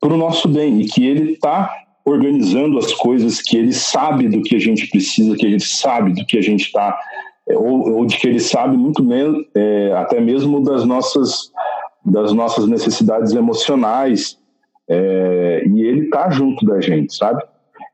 para 0.00 0.12
o 0.12 0.16
nosso 0.16 0.48
bem 0.48 0.80
e 0.80 0.86
que 0.86 1.04
ele 1.04 1.32
está 1.32 1.70
organizando 2.04 2.78
as 2.78 2.92
coisas, 2.92 3.40
que 3.40 3.56
ele 3.56 3.72
sabe 3.72 4.28
do 4.28 4.42
que 4.42 4.54
a 4.54 4.60
gente 4.60 4.86
precisa, 4.88 5.36
que 5.36 5.44
ele 5.44 5.58
sabe 5.58 6.12
do 6.12 6.24
que 6.24 6.38
a 6.38 6.42
gente 6.42 6.66
está, 6.66 6.96
é, 7.48 7.56
ou, 7.56 7.96
ou, 7.96 8.06
de 8.06 8.16
que 8.16 8.28
ele 8.28 8.38
sabe 8.38 8.76
muito 8.76 9.02
bem, 9.02 9.44
é, 9.54 9.92
até 9.96 10.20
mesmo 10.20 10.62
das 10.62 10.84
nossas, 10.84 11.50
das 12.04 12.32
nossas 12.32 12.68
necessidades 12.68 13.32
emocionais, 13.32 14.38
é, 14.88 15.64
e 15.66 15.80
ele 15.82 16.04
está 16.04 16.30
junto 16.30 16.64
da 16.64 16.80
gente, 16.80 17.14
sabe? 17.14 17.42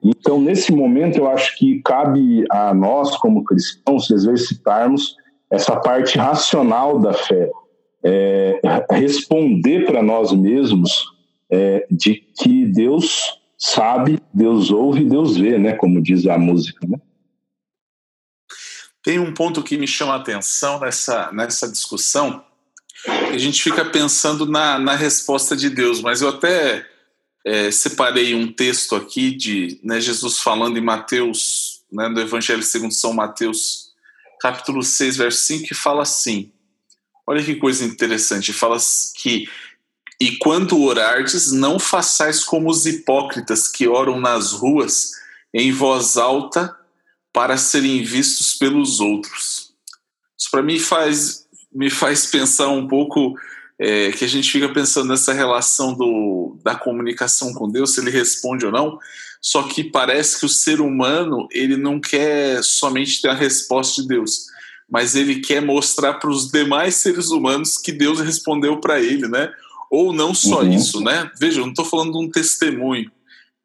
Então, 0.03 0.41
nesse 0.41 0.73
momento, 0.73 1.19
eu 1.19 1.29
acho 1.29 1.57
que 1.57 1.81
cabe 1.83 2.45
a 2.51 2.75
nós, 2.75 3.17
como 3.17 3.45
cristãos, 3.45 4.11
exercitarmos 4.11 5.17
essa 5.51 5.77
parte 5.77 6.19
racional 6.19 6.99
da 6.99 7.13
fé, 7.13 7.51
é, 8.03 8.61
responder 8.91 9.87
para 9.87 10.03
nós 10.03 10.33
mesmos 10.33 11.07
é, 11.51 11.87
de 11.91 12.15
que 12.15 12.67
Deus 12.67 13.41
sabe, 13.57 14.19
Deus 14.35 14.71
ouve, 14.71 15.05
Deus 15.05 15.37
vê, 15.37 15.57
né? 15.57 15.75
Como 15.75 16.03
diz 16.03 16.27
a 16.27 16.37
música, 16.37 16.87
né? 16.89 16.99
Tem 19.05 19.19
um 19.19 19.33
ponto 19.35 19.63
que 19.63 19.77
me 19.77 19.87
chama 19.87 20.15
a 20.15 20.17
atenção 20.17 20.81
nessa, 20.81 21.31
nessa 21.33 21.71
discussão. 21.71 22.45
A 23.33 23.39
gente 23.39 23.63
fica 23.63 23.83
pensando 23.83 24.45
na, 24.45 24.79
na 24.79 24.95
resposta 24.95 25.57
de 25.57 25.71
Deus, 25.71 26.03
mas 26.03 26.21
eu 26.21 26.29
até 26.29 26.87
é, 27.47 27.71
separei 27.71 28.35
um 28.35 28.53
texto 28.53 28.95
aqui 28.95 29.31
de 29.31 29.81
né, 29.83 29.99
Jesus 30.01 30.39
falando 30.39 30.77
em 30.77 30.83
Mateus, 30.83 31.81
né, 31.91 32.11
do 32.11 32.21
Evangelho 32.21 32.63
segundo 32.63 32.93
São 32.93 33.15
Mateus, 33.15 33.91
capítulo 34.39 34.83
6, 34.83 35.17
verso 35.17 35.47
5, 35.47 35.69
que 35.69 35.75
fala 35.75 36.03
assim: 36.03 36.53
olha 37.27 37.43
que 37.43 37.57
coisa 37.57 37.85
interessante, 37.87 38.53
fala 38.53 38.77
que 39.17 39.49
e 40.21 40.37
quando 40.37 40.83
orardes, 40.83 41.51
não 41.51 41.79
façais 41.79 42.45
como 42.45 42.71
os 42.71 42.85
hipócritas 42.85 43.67
que 43.67 43.89
oram 43.89 44.21
nas 44.21 44.53
ruas 44.53 45.13
em 45.55 45.73
voz 45.73 46.19
alta 46.19 46.77
para 47.33 47.57
serem 47.57 48.05
vistos 48.05 48.55
pelos 48.55 49.01
outros. 49.01 49.73
Isso 50.39 50.51
para 50.51 50.63
mim 50.63 50.79
faz, 50.79 51.42
me 51.75 51.91
faz 51.91 52.27
pensar 52.27 52.69
um 52.69 52.87
pouco 52.87 53.35
é, 53.79 54.13
que 54.13 54.25
a 54.25 54.29
gente 54.29 54.51
fica 54.51 54.69
pensando 54.69 55.09
nessa 55.09 55.33
relação 55.33 55.93
do, 55.93 56.57
da 56.63 56.75
comunicação 56.75 57.53
com 57.53 57.71
Deus, 57.71 57.95
se 57.95 58.01
ele 58.01 58.11
responde 58.11 58.67
ou 58.67 58.73
não. 58.73 58.99
Só 59.41 59.65
que 59.65 59.83
parece 59.83 60.39
que 60.39 60.47
o 60.47 60.49
ser 60.49 60.81
humano 60.81 61.49
ele 61.51 61.77
não 61.77 62.01
quer 62.01 62.63
somente 62.63 63.21
ter 63.21 63.29
a 63.29 63.35
resposta 63.35 64.01
de 64.01 64.07
Deus, 64.07 64.47
mas 64.89 65.17
ele 65.17 65.41
quer 65.41 65.61
mostrar 65.61 66.15
para 66.15 66.31
os 66.31 66.49
demais 66.49 66.95
seres 66.95 67.31
humanos 67.31 67.77
que 67.77 67.91
Deus 67.91 68.21
respondeu 68.21 68.79
para 68.79 69.01
ele, 69.01 69.27
né? 69.27 69.53
Ou 69.91 70.13
não 70.13 70.33
só 70.33 70.63
uhum. 70.63 70.73
isso, 70.73 71.01
né? 71.01 71.29
Veja, 71.41 71.59
eu 71.59 71.65
não 71.65 71.73
estou 71.73 71.85
falando 71.85 72.13
de 72.13 72.19
um 72.19 72.31
testemunho, 72.31 73.11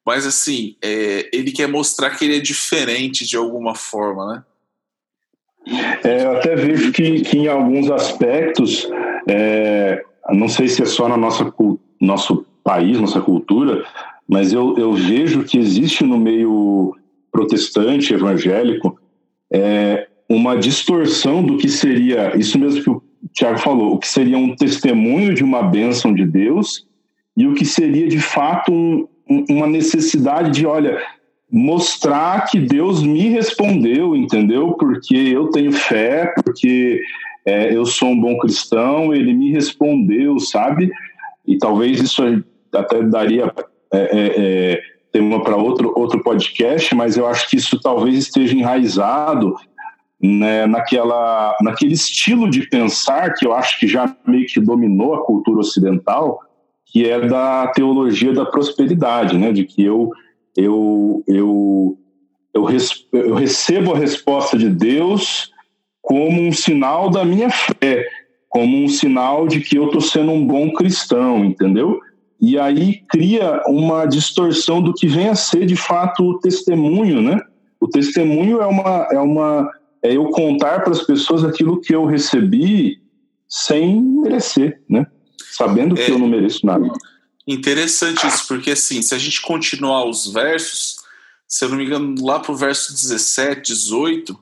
mas 0.04 0.26
assim, 0.26 0.76
é, 0.82 1.30
ele 1.32 1.52
quer 1.52 1.68
mostrar 1.68 2.12
que 2.12 2.26
ele 2.26 2.38
é 2.38 2.40
diferente 2.40 3.26
de 3.26 3.38
alguma 3.38 3.76
forma, 3.76 4.34
né? 4.34 4.44
É, 6.04 6.24
eu 6.24 6.38
até 6.38 6.56
vejo 6.56 6.92
que, 6.92 7.22
que 7.22 7.38
em 7.38 7.48
alguns 7.48 7.90
aspectos, 7.92 8.88
é, 9.28 10.04
não 10.32 10.48
sei 10.48 10.68
se 10.68 10.82
é 10.82 10.86
só 10.86 11.08
na 11.08 11.18
nossa 11.18 11.54
nosso 12.00 12.46
país, 12.64 13.00
nossa 13.00 13.22
cultura, 13.22 13.84
mas 14.28 14.54
eu, 14.54 14.78
eu 14.78 14.94
vejo 14.94 15.44
que 15.44 15.58
existe 15.58 16.04
no 16.04 16.18
meio 16.18 16.96
protestante, 17.32 18.14
evangélico, 18.14 19.00
é, 19.52 20.08
uma 20.30 20.58
distorção 20.58 21.42
do 21.42 21.58
que 21.58 21.70
seria, 21.70 22.36
isso 22.38 22.60
mesmo 22.60 22.84
que 22.84 22.90
o 22.90 23.02
Tiago 23.34 23.58
falou, 23.58 23.94
o 23.94 24.00
que 24.00 24.08
seria 24.08 24.38
um 24.38 24.56
testemunho 24.56 25.34
de 25.34 25.44
uma 25.44 25.64
bênção 25.64 26.14
de 26.14 26.26
Deus 26.26 26.86
e 27.36 27.48
o 27.48 27.54
que 27.54 27.66
seria 27.66 28.08
de 28.08 28.20
fato 28.20 28.72
um, 28.74 29.46
uma 29.50 29.68
necessidade 29.68 30.52
de, 30.52 30.66
olha, 30.66 31.02
mostrar 31.52 32.46
que 32.46 32.60
Deus 32.60 33.02
me 33.02 33.30
respondeu, 33.30 34.16
entendeu? 34.16 34.74
Porque 34.74 35.16
eu 35.16 35.50
tenho 35.50 35.72
fé, 35.72 36.34
porque 36.44 37.02
é, 37.46 37.74
eu 37.74 37.86
sou 37.86 38.10
um 38.10 38.20
bom 38.20 38.38
cristão, 38.38 39.14
ele 39.14 39.34
me 39.34 39.52
respondeu, 39.52 40.40
sabe? 40.40 40.92
E 41.46 41.58
talvez 41.58 42.02
isso 42.02 42.22
até 42.74 43.02
daria 43.04 43.54
é, 43.92 44.00
é, 44.00 44.74
é 44.74 44.82
tema 45.12 45.42
para 45.42 45.56
outro, 45.56 45.94
outro 45.96 46.22
podcast, 46.22 46.94
mas 46.94 47.18
eu 47.18 47.26
acho 47.26 47.50
que 47.50 47.56
isso 47.56 47.80
talvez 47.80 48.18
esteja 48.18 48.56
enraizado 48.56 49.56
né, 50.22 50.66
naquela, 50.66 51.56
naquele 51.62 51.94
estilo 51.94 52.50
de 52.50 52.68
pensar 52.68 53.34
que 53.34 53.46
eu 53.46 53.54
acho 53.54 53.80
que 53.80 53.88
já 53.88 54.14
meio 54.26 54.46
que 54.48 54.60
dominou 54.60 55.14
a 55.16 55.24
cultura 55.24 55.60
ocidental, 55.60 56.42
que 56.86 57.08
é 57.10 57.20
da 57.28 57.68
teologia 57.68 58.34
da 58.34 58.46
prosperidade, 58.46 59.38
né, 59.38 59.52
de 59.52 59.64
que 59.64 59.84
eu, 59.84 60.12
eu, 60.58 61.24
eu, 61.28 61.98
eu, 62.52 62.64
res, 62.64 63.06
eu 63.14 63.36
recebo 63.36 63.94
a 63.94 63.98
resposta 63.98 64.58
de 64.58 64.68
Deus 64.68 65.52
como 66.02 66.42
um 66.42 66.52
sinal 66.52 67.12
da 67.12 67.24
minha 67.24 67.50
fé, 67.50 68.04
como 68.50 68.84
um 68.84 68.88
sinal 68.88 69.48
de 69.48 69.62
que 69.62 69.78
eu 69.78 69.86
estou 69.86 70.02
sendo 70.02 70.32
um 70.32 70.46
bom 70.46 70.74
cristão, 70.74 71.46
entendeu? 71.46 72.00
E 72.42 72.58
aí 72.58 73.04
cria 73.08 73.62
uma 73.68 74.06
distorção 74.06 74.82
do 74.82 74.94
que 74.94 75.08
vem 75.08 75.30
a 75.30 75.36
ser 75.36 75.66
de 75.68 75.76
fato 75.76 76.24
o 76.24 76.40
testemunho, 76.40 77.22
né? 77.22 77.40
O 77.80 77.88
testemunho 77.88 78.60
é 78.60 78.66
uma, 78.66 79.08
é 79.12 79.20
uma 79.20 79.70
é 80.02 80.16
eu 80.16 80.26
contar 80.30 80.82
para 80.82 80.92
as 80.92 81.04
pessoas 81.04 81.44
aquilo 81.44 81.80
que 81.80 81.94
eu 81.94 82.06
recebi 82.06 83.00
sem 83.48 84.02
merecer, 84.02 84.82
né? 84.90 85.06
Sabendo 85.52 86.00
é, 86.00 86.04
que 86.04 86.12
eu 86.12 86.18
não 86.18 86.28
mereço 86.28 86.66
nada. 86.66 86.92
Interessante 87.48 88.28
isso, 88.28 88.48
porque 88.48 88.72
assim, 88.72 89.02
se 89.02 89.16
a 89.16 89.18
gente 89.18 89.42
continuar 89.42 90.06
os 90.06 90.28
versos, 90.28 90.98
se 91.48 91.64
eu 91.64 91.70
não 91.70 91.78
me 91.78 91.86
engano, 91.86 92.16
lá 92.24 92.40
para 92.40 92.52
o 92.52 92.58
verso 92.58 92.94
17, 92.94 93.74
18, 93.74 94.38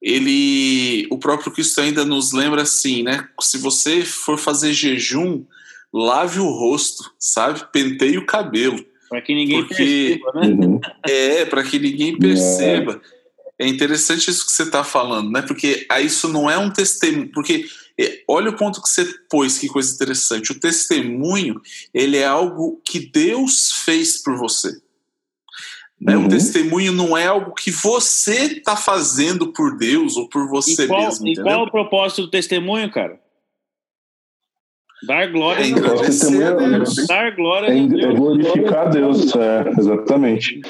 ele, 0.00 1.06
o 1.10 1.18
próprio 1.18 1.50
Cristo 1.50 1.80
ainda 1.80 2.04
nos 2.04 2.32
lembra 2.32 2.62
assim, 2.62 3.02
né? 3.02 3.28
Se 3.40 3.58
você 3.58 4.02
for 4.02 4.38
fazer 4.38 4.72
jejum, 4.72 5.44
lave 5.92 6.38
o 6.38 6.48
rosto, 6.48 7.10
sabe? 7.18 7.64
Penteie 7.72 8.18
o 8.18 8.26
cabelo. 8.26 8.84
Para 9.08 9.20
que 9.20 9.34
ninguém 9.34 9.64
porque, 9.64 10.20
perceba, 10.22 10.46
né? 10.46 10.66
Uhum. 10.66 10.80
É, 11.06 11.44
para 11.46 11.64
que 11.64 11.78
ninguém 11.78 12.16
perceba. 12.18 13.00
É 13.10 13.14
é 13.58 13.66
interessante 13.68 14.30
isso 14.30 14.46
que 14.46 14.52
você 14.52 14.64
está 14.64 14.82
falando, 14.82 15.30
né? 15.30 15.42
Porque 15.42 15.86
aí 15.88 16.06
isso 16.06 16.28
não 16.28 16.50
é 16.50 16.58
um 16.58 16.70
testemunho, 16.70 17.30
porque 17.32 17.64
é, 17.64 17.68
olha 18.28 18.50
o 18.50 18.56
ponto 18.56 18.82
que 18.82 18.88
você 18.88 19.04
pôs, 19.30 19.58
que 19.58 19.68
coisa 19.68 19.94
interessante. 19.94 20.52
O 20.52 20.58
testemunho, 20.58 21.60
ele 21.92 22.16
é 22.16 22.26
algo 22.26 22.80
que 22.84 22.98
Deus 22.98 23.72
fez 23.84 24.22
por 24.22 24.36
você. 24.36 24.72
Né? 26.00 26.16
Uhum. 26.16 26.26
O 26.26 26.28
testemunho 26.28 26.92
não 26.92 27.16
é 27.16 27.26
algo 27.26 27.54
que 27.54 27.70
você 27.70 28.44
está 28.44 28.76
fazendo 28.76 29.52
por 29.52 29.76
Deus 29.76 30.16
ou 30.16 30.28
por 30.28 30.48
você 30.48 30.84
e 30.84 30.88
qual, 30.88 31.02
mesmo. 31.02 31.28
E 31.28 31.34
qual 31.36 31.48
é 31.48 31.56
o 31.56 31.70
propósito 31.70 32.22
do 32.22 32.30
testemunho, 32.30 32.90
cara? 32.90 33.18
Dar 35.06 35.30
glória 35.30 35.62
é 35.62 35.70
a 35.70 35.74
Deus. 35.74 37.06
Dar 37.06 37.36
glória 37.36 37.66
é, 37.68 37.80
a 37.80 37.86
Deus. 37.86 38.02
É 38.02 38.12
glorificar 38.14 38.86
a 38.86 38.90
Deus, 38.90 39.36
é, 39.36 39.70
exatamente. 39.78 40.60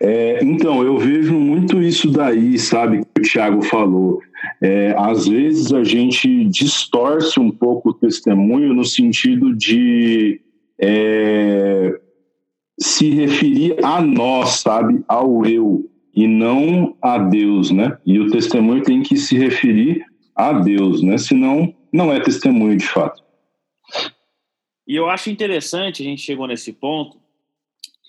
É, 0.00 0.42
então, 0.42 0.82
eu 0.82 0.98
vejo 0.98 1.34
muito 1.34 1.80
isso 1.80 2.10
daí, 2.10 2.58
sabe, 2.58 3.04
que 3.14 3.20
o 3.20 3.24
Tiago 3.24 3.62
falou. 3.62 4.20
É, 4.60 4.94
às 4.98 5.26
vezes 5.26 5.72
a 5.72 5.82
gente 5.84 6.44
distorce 6.46 7.38
um 7.38 7.50
pouco 7.50 7.90
o 7.90 7.94
testemunho 7.94 8.72
no 8.74 8.84
sentido 8.84 9.54
de 9.54 10.40
é, 10.80 12.00
se 12.78 13.10
referir 13.10 13.76
a 13.84 14.00
nós, 14.00 14.60
sabe, 14.60 15.02
ao 15.08 15.44
eu, 15.46 15.90
e 16.14 16.26
não 16.26 16.96
a 17.02 17.18
Deus, 17.18 17.70
né? 17.70 17.98
E 18.06 18.18
o 18.20 18.30
testemunho 18.30 18.82
tem 18.82 19.02
que 19.02 19.16
se 19.16 19.36
referir 19.36 20.04
a 20.34 20.52
Deus, 20.52 21.02
né? 21.02 21.18
Senão, 21.18 21.74
não 21.92 22.12
é 22.12 22.20
testemunho 22.20 22.76
de 22.76 22.86
fato. 22.86 23.22
E 24.86 24.94
eu 24.94 25.08
acho 25.08 25.30
interessante, 25.30 26.02
a 26.02 26.04
gente 26.04 26.22
chegou 26.22 26.46
nesse 26.46 26.72
ponto, 26.72 27.18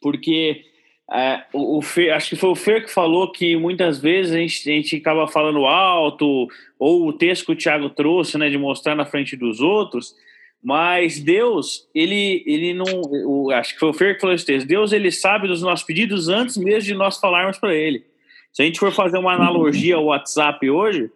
porque 0.01 0.63
é, 1.11 1.43
o, 1.53 1.77
o 1.77 1.81
Fer, 1.81 2.13
acho 2.13 2.29
que 2.29 2.35
foi 2.35 2.49
o 2.49 2.55
Fer 2.55 2.83
que 2.83 2.91
falou 2.91 3.31
que 3.31 3.55
muitas 3.55 3.99
vezes 3.99 4.33
a 4.33 4.37
gente, 4.37 4.69
a 4.69 4.73
gente 4.73 4.95
acaba 4.95 5.27
falando 5.27 5.65
alto, 5.65 6.47
ou 6.79 7.07
o 7.07 7.13
texto 7.13 7.45
que 7.45 7.51
o 7.51 7.55
Tiago 7.55 7.89
trouxe, 7.89 8.37
né, 8.37 8.49
de 8.49 8.57
mostrar 8.57 8.95
na 8.95 9.05
frente 9.05 9.35
dos 9.35 9.61
outros, 9.61 10.15
mas 10.63 11.19
Deus, 11.19 11.87
ele, 11.93 12.43
ele 12.47 12.73
não. 12.73 13.51
Acho 13.51 13.75
que 13.75 13.79
foi 13.79 13.89
o 13.89 13.93
Fer 13.93 14.15
que 14.15 14.21
falou 14.21 14.35
esse 14.35 14.47
texto. 14.47 14.65
Deus, 14.65 14.91
ele 14.91 15.11
sabe 15.11 15.47
dos 15.47 15.61
nossos 15.61 15.85
pedidos 15.85 16.27
antes 16.27 16.57
mesmo 16.57 16.87
de 16.87 16.95
nós 16.95 17.19
falarmos 17.19 17.59
para 17.59 17.75
ele. 17.75 18.03
Se 18.51 18.63
a 18.63 18.65
gente 18.65 18.79
for 18.79 18.91
fazer 18.91 19.19
uma 19.19 19.33
analogia 19.33 19.95
ao 19.95 20.05
WhatsApp 20.05 20.67
hoje, 20.67 21.11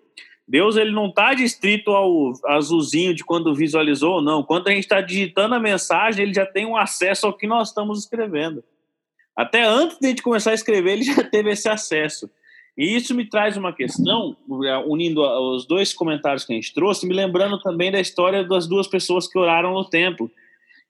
Deus 0.48 0.78
ele 0.78 0.92
não 0.92 1.08
está 1.08 1.34
distrito 1.34 1.90
ao 1.90 2.34
azulzinho 2.46 3.16
de 3.16 3.24
quando 3.24 3.56
visualizou 3.56 4.16
ou 4.16 4.22
não. 4.22 4.44
Quando 4.44 4.68
a 4.68 4.72
gente 4.72 4.84
está 4.84 5.02
digitando 5.02 5.56
a 5.56 5.60
mensagem, 5.60 6.24
ele 6.24 6.34
já 6.34 6.46
tem 6.46 6.68
um 6.68 6.78
acesso 6.78 7.26
ao 7.26 7.34
que 7.34 7.48
nós 7.48 7.70
estamos 7.70 7.98
escrevendo. 7.98 8.64
Até 9.40 9.64
antes 9.64 9.98
de 9.98 10.06
a 10.06 10.10
gente 10.10 10.22
começar 10.22 10.52
a 10.52 10.54
escrever, 10.54 10.92
ele 10.92 11.04
já 11.16 11.24
teve 11.24 11.50
esse 11.50 11.70
acesso. 11.70 12.30
E 12.78 12.94
isso 12.94 13.16
me 13.16 13.24
traz 13.24 13.56
uma 13.56 13.72
questão, 13.72 14.36
é, 14.66 14.78
unindo 14.80 15.22
os 15.22 15.66
dois 15.66 15.94
comentários 15.94 16.44
que 16.44 16.52
a 16.52 16.56
gente 16.56 16.74
trouxe, 16.74 17.08
me 17.08 17.14
lembrando 17.14 17.58
também 17.58 17.90
da 17.90 18.02
história 18.02 18.44
das 18.44 18.68
duas 18.68 18.86
pessoas 18.86 19.30
que 19.30 19.40
oraram 19.40 19.74
no 19.74 19.86
templo, 19.86 20.30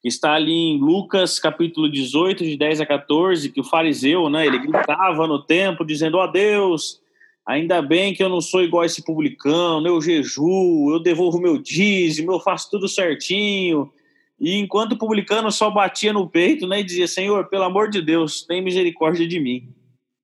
que 0.02 0.08
está 0.08 0.34
ali 0.34 0.52
em 0.52 0.80
Lucas 0.80 1.38
capítulo 1.38 1.88
18, 1.92 2.44
de 2.44 2.58
10 2.58 2.82
a 2.82 2.88
14, 2.88 3.52
que 3.52 3.62
o 3.62 3.64
fariseu, 3.64 4.30
né, 4.32 4.48
ele 4.48 4.58
gritava 4.58 5.28
no 5.28 5.44
templo 5.44 5.86
dizendo, 5.86 6.18
ó 6.18 6.24
oh, 6.24 6.28
Deus, 6.28 7.00
ainda 7.46 7.84
bem 7.84 8.16
que 8.16 8.24
eu 8.24 8.30
não 8.30 8.42
sou 8.42 8.64
igual 8.64 8.82
a 8.82 8.88
esse 8.88 9.04
publicano, 9.04 9.88
eu 9.88 10.02
jejuo, 10.02 10.92
eu 10.92 11.00
devolvo 11.00 11.40
meu 11.40 11.60
dízimo, 11.60 12.32
eu 12.32 12.40
faço 12.40 12.72
tudo 12.72 12.88
certinho, 12.88 13.92
e 14.40 14.56
enquanto 14.56 14.98
publicano 14.98 15.52
só 15.52 15.70
batia 15.70 16.14
no 16.14 16.30
peito 16.30 16.66
né, 16.66 16.80
e 16.80 16.84
dizia: 16.84 17.08
Senhor, 17.08 17.48
pelo 17.50 17.64
amor 17.64 17.90
de 17.90 18.02
Deus, 18.02 18.44
tem 18.44 18.62
misericórdia 18.62 19.28
de 19.28 19.40
mim. 19.40 19.74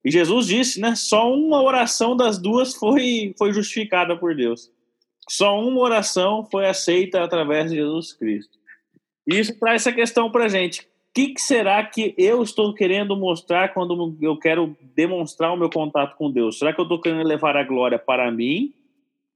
E 0.06 0.12
Jesus 0.12 0.46
disse, 0.46 0.80
né? 0.80 0.96
Só 0.96 1.34
uma 1.34 1.62
oração 1.62 2.16
das 2.16 2.38
duas 2.38 2.76
foi, 2.76 3.34
foi 3.38 3.52
justificada 3.52 4.16
por 4.16 4.36
Deus. 4.36 4.72
Só 5.28 5.60
uma 5.60 5.82
oração 5.82 6.46
foi 6.46 6.68
aceita 6.68 7.24
através 7.24 7.72
de 7.72 7.78
Jesus 7.78 8.14
Cristo. 8.14 8.56
E 9.28 9.40
isso 9.40 9.60
traz 9.60 9.82
essa 9.82 9.92
questão 9.92 10.32
para 10.32 10.48
gente. 10.48 10.82
O 10.82 10.86
que, 11.16 11.30
que, 11.30 11.42
será 11.42 11.84
que 11.84 12.14
eu 12.18 12.44
estou 12.44 12.74
querendo 12.74 13.18
mostrar 13.18 13.74
quando 13.74 14.16
eu 14.22 14.38
quero 14.38 14.78
demonstrar 14.96 15.52
o 15.52 15.58
meu 15.58 15.70
contato 15.70 16.16
com 16.18 16.30
Deus? 16.30 16.60
Será 16.60 16.72
que 16.72 16.80
eu 16.80 16.84
estou 16.84 17.02
querendo 17.02 17.26
levar 17.26 17.58
a 17.58 17.64
glória 17.64 17.98
para 17.98 18.30
mim, 18.30 18.74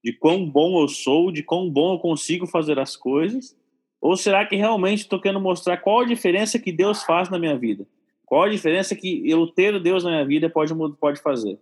de 0.03 0.13
quão 0.13 0.47
bom 0.47 0.79
eu 0.81 0.87
sou, 0.87 1.31
de 1.31 1.41
quão 1.41 1.67
bom 1.67 1.93
eu 1.95 1.99
consigo 1.99 2.45
fazer 2.45 2.77
as 2.77 2.95
coisas? 2.95 3.57
Ou 4.01 4.15
será 4.15 4.45
que 4.45 4.55
realmente 4.55 4.99
estou 4.99 5.19
querendo 5.19 5.41
mostrar 5.41 5.77
qual 5.77 6.01
a 6.01 6.05
diferença 6.05 6.57
que 6.57 6.71
Deus 6.71 7.03
faz 7.03 7.29
na 7.29 7.37
minha 7.37 7.57
vida? 7.57 7.85
Qual 8.25 8.43
a 8.43 8.49
diferença 8.49 8.95
que 8.95 9.29
eu 9.29 9.47
ter 9.47 9.79
Deus 9.79 10.03
na 10.03 10.11
minha 10.11 10.25
vida 10.25 10.49
pode, 10.49 10.73
pode 10.99 11.19
fazer? 11.19 11.57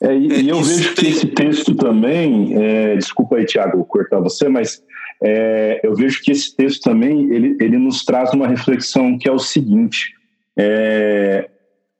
É, 0.00 0.14
e, 0.14 0.42
e, 0.42 0.48
eu 0.48 0.60
vejo 0.62 0.94
que 0.94 1.06
esse 1.06 1.26
texto 1.28 1.74
também, 1.74 2.54
é, 2.62 2.96
desculpa 2.96 3.36
aí, 3.36 3.46
Tiago, 3.46 3.84
cortar 3.84 4.20
você, 4.20 4.48
mas 4.48 4.82
é, 5.22 5.80
eu 5.82 5.94
vejo 5.94 6.22
que 6.22 6.32
esse 6.32 6.54
texto 6.54 6.82
também 6.82 7.32
ele, 7.32 7.56
ele 7.60 7.78
nos 7.78 8.04
traz 8.04 8.32
uma 8.32 8.46
reflexão 8.46 9.18
que 9.18 9.28
é 9.28 9.32
o 9.32 9.38
seguinte: 9.38 10.14
é, 10.56 11.48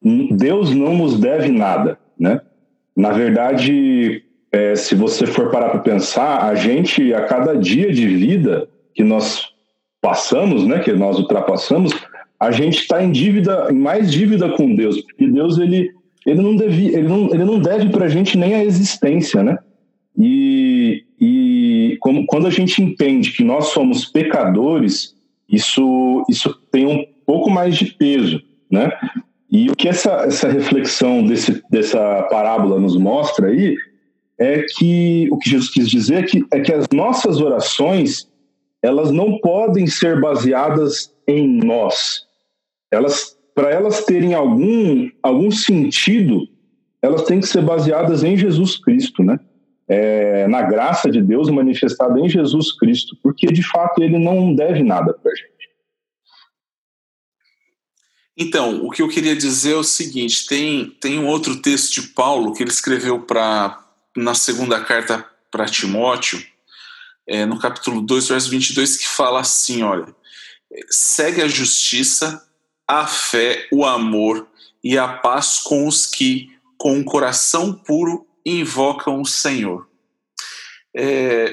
Deus 0.03 0.75
não 0.75 0.95
nos 0.95 1.19
deve 1.19 1.49
nada, 1.49 1.99
né? 2.19 2.41
Na 2.95 3.13
verdade, 3.13 4.26
é, 4.57 4.75
se 4.75 4.95
você 4.95 5.27
for 5.27 5.51
parar 5.51 5.69
para 5.69 5.81
pensar, 5.81 6.45
a 6.45 6.55
gente, 6.55 7.13
a 7.13 7.27
cada 7.27 7.55
dia 7.55 7.93
de 7.93 8.07
vida 8.07 8.67
que 8.95 9.05
nós 9.05 9.49
passamos, 10.01 10.67
né, 10.67 10.79
que 10.79 10.93
nós 10.95 11.19
ultrapassamos, 11.19 11.93
a 12.41 12.51
gente 12.51 12.79
está 12.79 13.05
em 13.05 13.13
dívida, 13.13 13.69
em 13.71 13.79
mais 13.79 14.11
dívida 14.11 14.49
com 14.49 14.75
Deus, 14.75 15.03
porque 15.03 15.27
Deus 15.27 15.59
ele, 15.59 15.91
ele 16.25 16.41
não 16.41 16.57
deve, 16.57 16.87
ele 16.87 17.07
não, 17.07 17.35
ele 17.35 17.45
não 17.45 17.59
deve 17.59 17.91
para 17.91 18.07
a 18.07 18.09
gente 18.09 18.39
nem 18.39 18.55
a 18.55 18.65
existência, 18.65 19.43
né? 19.43 19.59
E, 20.19 21.05
e 21.21 21.99
como, 22.01 22.25
quando 22.27 22.47
a 22.47 22.51
gente 22.51 22.83
entende 22.83 23.33
que 23.33 23.45
nós 23.45 23.67
somos 23.69 24.07
pecadores, 24.07 25.15
isso, 25.47 26.25
isso 26.31 26.59
tem 26.73 26.87
um 26.87 27.05
pouco 27.27 27.51
mais 27.51 27.77
de 27.77 27.93
peso, 27.93 28.41
né? 28.71 28.91
E 29.51 29.69
o 29.71 29.77
que 29.77 29.89
essa, 29.89 30.25
essa 30.27 30.49
reflexão 30.49 31.23
desse, 31.25 31.63
dessa 31.71 32.23
parábola 32.31 32.81
nos 32.81 32.97
mostra 32.97 33.49
aí 33.49 33.77
é 34.39 34.63
que 34.63 35.29
o 35.31 35.39
que 35.39 35.51
Jesus 35.51 35.71
quis 35.71 35.89
dizer 35.89 36.17
é 36.17 36.23
que, 36.23 36.45
é 36.53 36.61
que 36.61 36.73
as 36.73 36.87
nossas 36.93 37.41
orações 37.41 38.29
elas 38.83 39.11
não 39.11 39.39
podem 39.39 39.87
ser 39.87 40.21
baseadas 40.21 41.13
em 41.27 41.49
nós. 41.49 42.27
Elas, 42.91 43.37
para 43.55 43.71
elas 43.71 44.05
terem 44.05 44.35
algum 44.35 45.11
algum 45.23 45.51
sentido, 45.51 46.47
elas 47.03 47.25
têm 47.25 47.41
que 47.41 47.49
ser 47.49 47.63
baseadas 47.63 48.23
em 48.23 48.37
Jesus 48.37 48.77
Cristo, 48.77 49.23
né? 49.23 49.41
É, 49.89 50.49
na 50.49 50.63
graça 50.63 51.11
de 51.11 51.23
Deus 51.23 51.49
manifestada 51.49 52.19
em 52.19 52.29
Jesus 52.29 52.73
Cristo, 52.77 53.17
porque 53.23 53.47
de 53.47 53.63
fato 53.63 54.03
ele 54.03 54.19
não 54.19 54.53
deve 54.55 54.83
nada 54.83 55.15
para 55.15 55.35
gente. 55.35 55.57
Então, 58.37 58.85
o 58.85 58.91
que 58.91 59.01
eu 59.01 59.09
queria 59.09 59.35
dizer 59.35 59.73
é 59.73 59.77
o 59.77 59.85
seguinte: 59.85 60.47
tem, 60.47 60.91
tem 61.01 61.19
um 61.19 61.27
outro 61.27 61.63
texto 61.63 62.01
de 62.01 62.09
Paulo 62.09 62.53
que 62.53 62.63
ele 62.63 62.71
escreveu 62.71 63.21
para 63.21 63.86
na 64.17 64.35
segunda 64.35 64.83
carta 64.83 65.25
para 65.51 65.67
Timóteo, 65.67 66.45
é, 67.27 67.45
no 67.45 67.59
capítulo 67.59 68.01
2, 68.01 68.29
verso 68.29 68.51
22, 68.51 68.97
que 68.97 69.09
fala 69.09 69.41
assim: 69.41 69.83
olha, 69.83 70.15
segue 70.89 71.43
a 71.43 71.49
justiça, 71.49 72.47
a 72.87 73.07
fé, 73.07 73.67
o 73.73 73.85
amor 73.85 74.47
e 74.83 74.97
a 74.97 75.09
paz 75.09 75.59
com 75.59 75.87
os 75.87 76.07
que, 76.07 76.51
com 76.79 76.95
um 76.95 77.05
coração 77.05 77.73
puro, 77.73 78.27
invocam 78.45 79.21
o 79.21 79.27
Senhor. 79.27 79.89
É, 80.95 81.53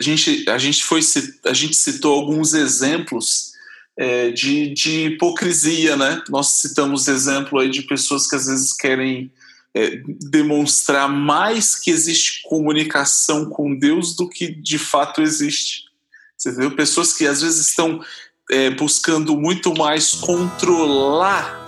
a, 0.00 0.02
gente, 0.02 0.48
a, 0.48 0.58
gente 0.58 0.84
foi, 0.84 1.00
a 1.44 1.52
gente 1.52 1.74
citou 1.74 2.14
alguns 2.14 2.54
exemplos 2.54 3.52
é, 3.96 4.30
de, 4.30 4.72
de 4.72 5.06
hipocrisia, 5.06 5.96
né? 5.96 6.22
Nós 6.28 6.48
citamos 6.48 7.08
exemplo 7.08 7.58
aí 7.58 7.68
de 7.68 7.82
pessoas 7.82 8.26
que 8.26 8.36
às 8.36 8.46
vezes 8.46 8.72
querem 8.72 9.30
é, 9.74 10.02
demonstrar 10.30 11.08
mais 11.08 11.74
que 11.74 11.90
existe 11.90 12.42
comunicação 12.42 13.46
com 13.46 13.76
Deus 13.76 14.14
do 14.14 14.28
que 14.28 14.48
de 14.48 14.78
fato 14.78 15.22
existe. 15.22 15.84
Você 16.36 16.52
viu? 16.52 16.74
Pessoas 16.74 17.12
que 17.12 17.26
às 17.26 17.40
vezes 17.40 17.68
estão 17.68 18.00
é, 18.50 18.70
buscando 18.70 19.36
muito 19.36 19.74
mais 19.74 20.12
controlar 20.12 21.62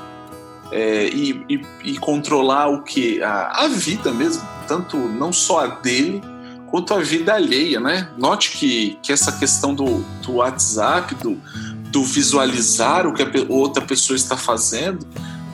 é, 0.71 1.09
e, 1.09 1.31
e, 1.49 1.61
e, 1.85 1.99
controlar 1.99 2.69
o 2.69 2.83
que? 2.83 3.23
A, 3.23 3.65
a, 3.65 3.69
vida 3.69 4.13
mesmo, 4.13 4.43
tanto 4.67 4.97
não 4.97 5.33
só 5.33 5.61
a 5.61 5.67
dele, 5.67 6.21
quanto 6.71 6.93
a 6.93 7.01
vida 7.01 7.35
alheia, 7.35 7.79
né? 7.79 8.11
Note 8.19 8.51
que, 8.51 8.99
que 9.03 9.13
essa 9.13 9.31
questão 9.33 9.75
do, 9.75 10.01
do 10.23 10.33
WhatsApp, 10.33 11.15
do, 11.17 11.41
do 11.91 12.03
visualizar 12.03 13.07
o 13.07 13.15
que 13.15 13.23
a 13.23 13.31
outra 13.49 13.85
pessoa 13.85 14.17
está 14.17 14.37
fazendo, 14.37 15.07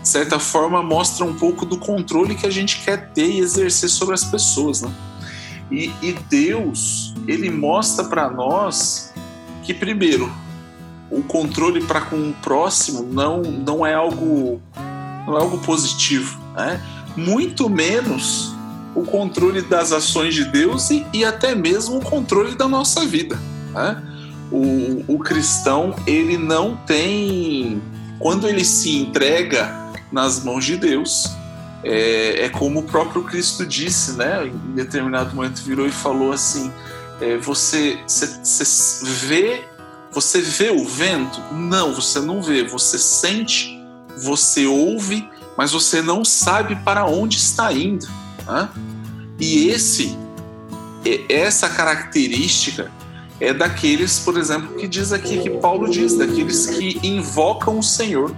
de 0.02 0.08
certa 0.08 0.38
forma, 0.38 0.82
mostra 0.82 1.24
um 1.24 1.34
pouco 1.34 1.66
do 1.66 1.76
controle 1.76 2.34
que 2.34 2.46
a 2.46 2.50
gente 2.50 2.80
quer 2.80 3.10
ter 3.12 3.30
e 3.30 3.40
exercer 3.40 3.90
sobre 3.90 4.14
as 4.14 4.24
pessoas, 4.24 4.82
né? 4.82 4.90
E, 5.70 5.92
e 6.02 6.16
Deus, 6.28 7.14
ele 7.28 7.50
mostra 7.50 8.04
para 8.04 8.28
nós 8.28 9.12
que, 9.62 9.74
primeiro, 9.74 10.32
o 11.10 11.22
controle 11.22 11.82
para 11.84 12.00
com 12.00 12.16
o 12.16 12.32
próximo 12.34 13.02
não, 13.02 13.42
não 13.42 13.84
é 13.84 13.94
algo 13.94 14.60
não 15.26 15.36
é 15.36 15.40
algo 15.40 15.58
positivo, 15.58 16.40
né? 16.54 16.80
Muito 17.16 17.68
menos 17.68 18.54
o 18.94 19.02
controle 19.02 19.62
das 19.62 19.92
ações 19.92 20.34
de 20.34 20.44
Deus 20.44 20.90
e, 20.90 21.06
e 21.12 21.24
até 21.24 21.54
mesmo 21.54 21.98
o 21.98 22.00
controle 22.00 22.54
da 22.54 22.66
nossa 22.66 23.04
vida, 23.04 23.38
né? 23.72 24.02
O, 24.50 25.04
o 25.14 25.18
cristão 25.18 25.94
ele 26.06 26.36
não 26.36 26.76
tem 26.76 27.80
quando 28.18 28.48
ele 28.48 28.64
se 28.64 28.96
entrega 28.96 29.89
nas 30.12 30.42
mãos 30.42 30.64
de 30.64 30.76
Deus. 30.76 31.30
É, 31.82 32.44
é, 32.44 32.48
como 32.50 32.80
o 32.80 32.82
próprio 32.82 33.22
Cristo 33.24 33.64
disse, 33.64 34.12
né? 34.12 34.46
Em 34.46 34.74
determinado 34.74 35.34
momento 35.34 35.62
virou 35.62 35.86
e 35.86 35.90
falou 35.90 36.32
assim: 36.32 36.70
é, 37.20 37.36
você, 37.38 37.98
vê, 39.02 39.64
você 40.12 40.40
vê 40.40 40.70
o 40.70 40.84
vento? 40.84 41.40
Não, 41.52 41.94
você 41.94 42.20
não 42.20 42.42
vê. 42.42 42.62
Você 42.64 42.98
sente, 42.98 43.82
você 44.22 44.66
ouve, 44.66 45.28
mas 45.56 45.72
você 45.72 46.02
não 46.02 46.24
sabe 46.24 46.76
para 46.76 47.06
onde 47.06 47.38
está 47.38 47.72
indo. 47.72 48.06
Né? 48.46 48.68
E 49.38 49.68
esse, 49.68 50.16
essa 51.30 51.68
característica 51.68 52.90
é 53.40 53.54
daqueles, 53.54 54.18
por 54.18 54.36
exemplo, 54.36 54.76
que 54.76 54.86
diz 54.86 55.12
aqui 55.12 55.38
que 55.38 55.48
Paulo 55.48 55.88
diz, 55.88 56.14
daqueles 56.14 56.66
que 56.66 57.00
invocam 57.02 57.78
o 57.78 57.82
Senhor 57.82 58.36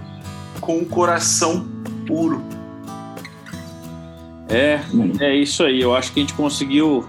com 0.63 0.77
o 0.77 0.85
coração 0.85 1.65
puro. 2.07 2.41
É, 4.49 4.79
é 5.19 5.35
isso 5.35 5.63
aí. 5.63 5.81
Eu 5.81 5.95
acho 5.95 6.11
que 6.13 6.19
a 6.19 6.23
gente 6.23 6.33
conseguiu. 6.33 7.07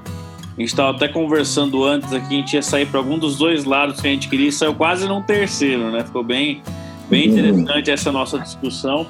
A 0.56 0.60
gente 0.60 0.68
estava 0.68 0.96
até 0.96 1.08
conversando 1.08 1.84
antes 1.84 2.12
aqui, 2.12 2.36
a 2.36 2.38
gente 2.38 2.54
ia 2.54 2.62
sair 2.62 2.86
para 2.86 3.00
algum 3.00 3.18
dos 3.18 3.36
dois 3.36 3.64
lados 3.64 4.00
que 4.00 4.06
a 4.06 4.10
gente 4.10 4.28
queria 4.28 4.48
e 4.48 4.52
saiu 4.52 4.72
quase 4.74 5.06
num 5.08 5.20
terceiro, 5.20 5.90
né? 5.90 6.04
Ficou 6.04 6.22
bem, 6.22 6.62
bem 7.10 7.28
uhum. 7.28 7.32
interessante 7.32 7.90
essa 7.90 8.12
nossa 8.12 8.38
discussão. 8.38 9.06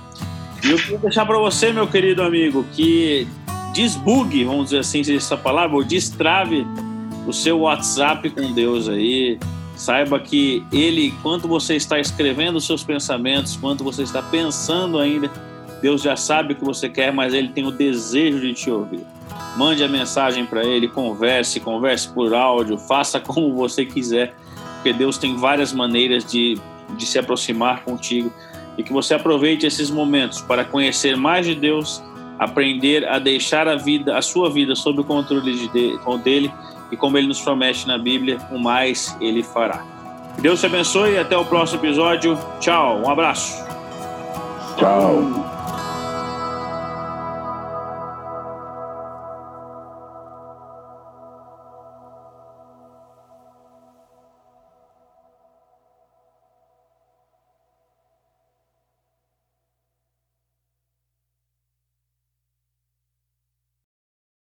E 0.65 0.71
eu 0.71 0.79
queria 0.79 0.99
deixar 0.99 1.27
para 1.27 1.37
você, 1.37 1.71
meu 1.71 1.87
querido 1.87 2.23
amigo, 2.23 2.65
que 2.73 3.29
desbugue, 3.75 4.45
vamos 4.45 4.67
dizer 4.67 4.79
assim, 4.79 5.03
essa 5.15 5.37
palavra, 5.37 5.77
ou 5.77 5.85
destrave 5.85 6.67
o 7.27 7.33
seu 7.33 7.61
WhatsApp 7.61 8.31
com 8.31 8.53
Deus 8.53 8.89
aí, 8.89 9.39
Saiba 9.85 10.19
que 10.19 10.65
ele, 10.73 11.09
enquanto 11.09 11.47
você 11.47 11.77
está 11.77 12.01
escrevendo 12.01 12.57
os 12.57 12.65
seus 12.65 12.83
pensamentos, 12.83 13.55
enquanto 13.55 13.85
você 13.85 14.03
está 14.03 14.23
pensando 14.23 14.99
ainda, 14.99 15.31
Deus 15.83 16.01
já 16.01 16.17
sabe 16.17 16.55
o 16.55 16.57
que 16.57 16.65
você 16.65 16.89
quer, 16.89 17.13
mas 17.13 17.35
ele 17.35 17.49
tem 17.49 17.67
o 17.67 17.71
desejo 17.71 18.41
de 18.41 18.55
te 18.55 18.71
ouvir. 18.71 19.05
Mande 19.59 19.85
a 19.85 19.89
mensagem 19.89 20.47
para 20.47 20.65
ele, 20.65 20.89
converse, 20.89 21.61
converse 21.61 22.09
por 22.09 22.33
áudio, 22.33 22.79
faça 22.79 23.21
como 23.21 23.55
você 23.55 23.85
quiser, 23.85 24.35
porque 24.77 24.91
Deus 24.95 25.19
tem 25.19 25.37
várias 25.37 25.71
maneiras 25.71 26.25
de, 26.25 26.59
de 26.97 27.05
se 27.05 27.19
aproximar 27.19 27.85
contigo. 27.85 28.33
e 28.79 28.83
que 28.83 28.91
você 28.91 29.13
aproveite 29.13 29.67
esses 29.67 29.91
momentos 29.91 30.41
para 30.41 30.65
conhecer 30.65 31.15
mais 31.15 31.45
de 31.45 31.55
Deus, 31.55 32.03
aprender 32.39 33.07
a 33.07 33.19
deixar 33.19 33.69
a 33.69 33.77
vida, 33.77 34.17
a 34.17 34.23
sua 34.23 34.49
vida 34.49 34.75
sob 34.75 35.03
o 35.03 35.05
controle 35.05 35.69
de, 35.69 35.99
dele 36.25 36.51
e 36.95 36.97
como 36.97 37.19
ele 37.19 37.27
nos 37.27 37.41
promete 37.41 37.87
na 37.87 37.99
Bíblia, 37.99 38.39
o 38.51 38.59
mais 38.59 39.17
ele 39.21 39.43
fará. 39.43 39.85
Deus 40.39 40.61
te 40.61 40.67
abençoe 40.67 41.15
e 41.15 41.19
até 41.19 41.37
o 41.37 41.45
próximo 41.45 41.81
episódio. 41.81 42.39
Tchau, 42.61 43.01
um 43.01 43.11
abraço. 43.11 43.65
Tchau. 44.77 45.54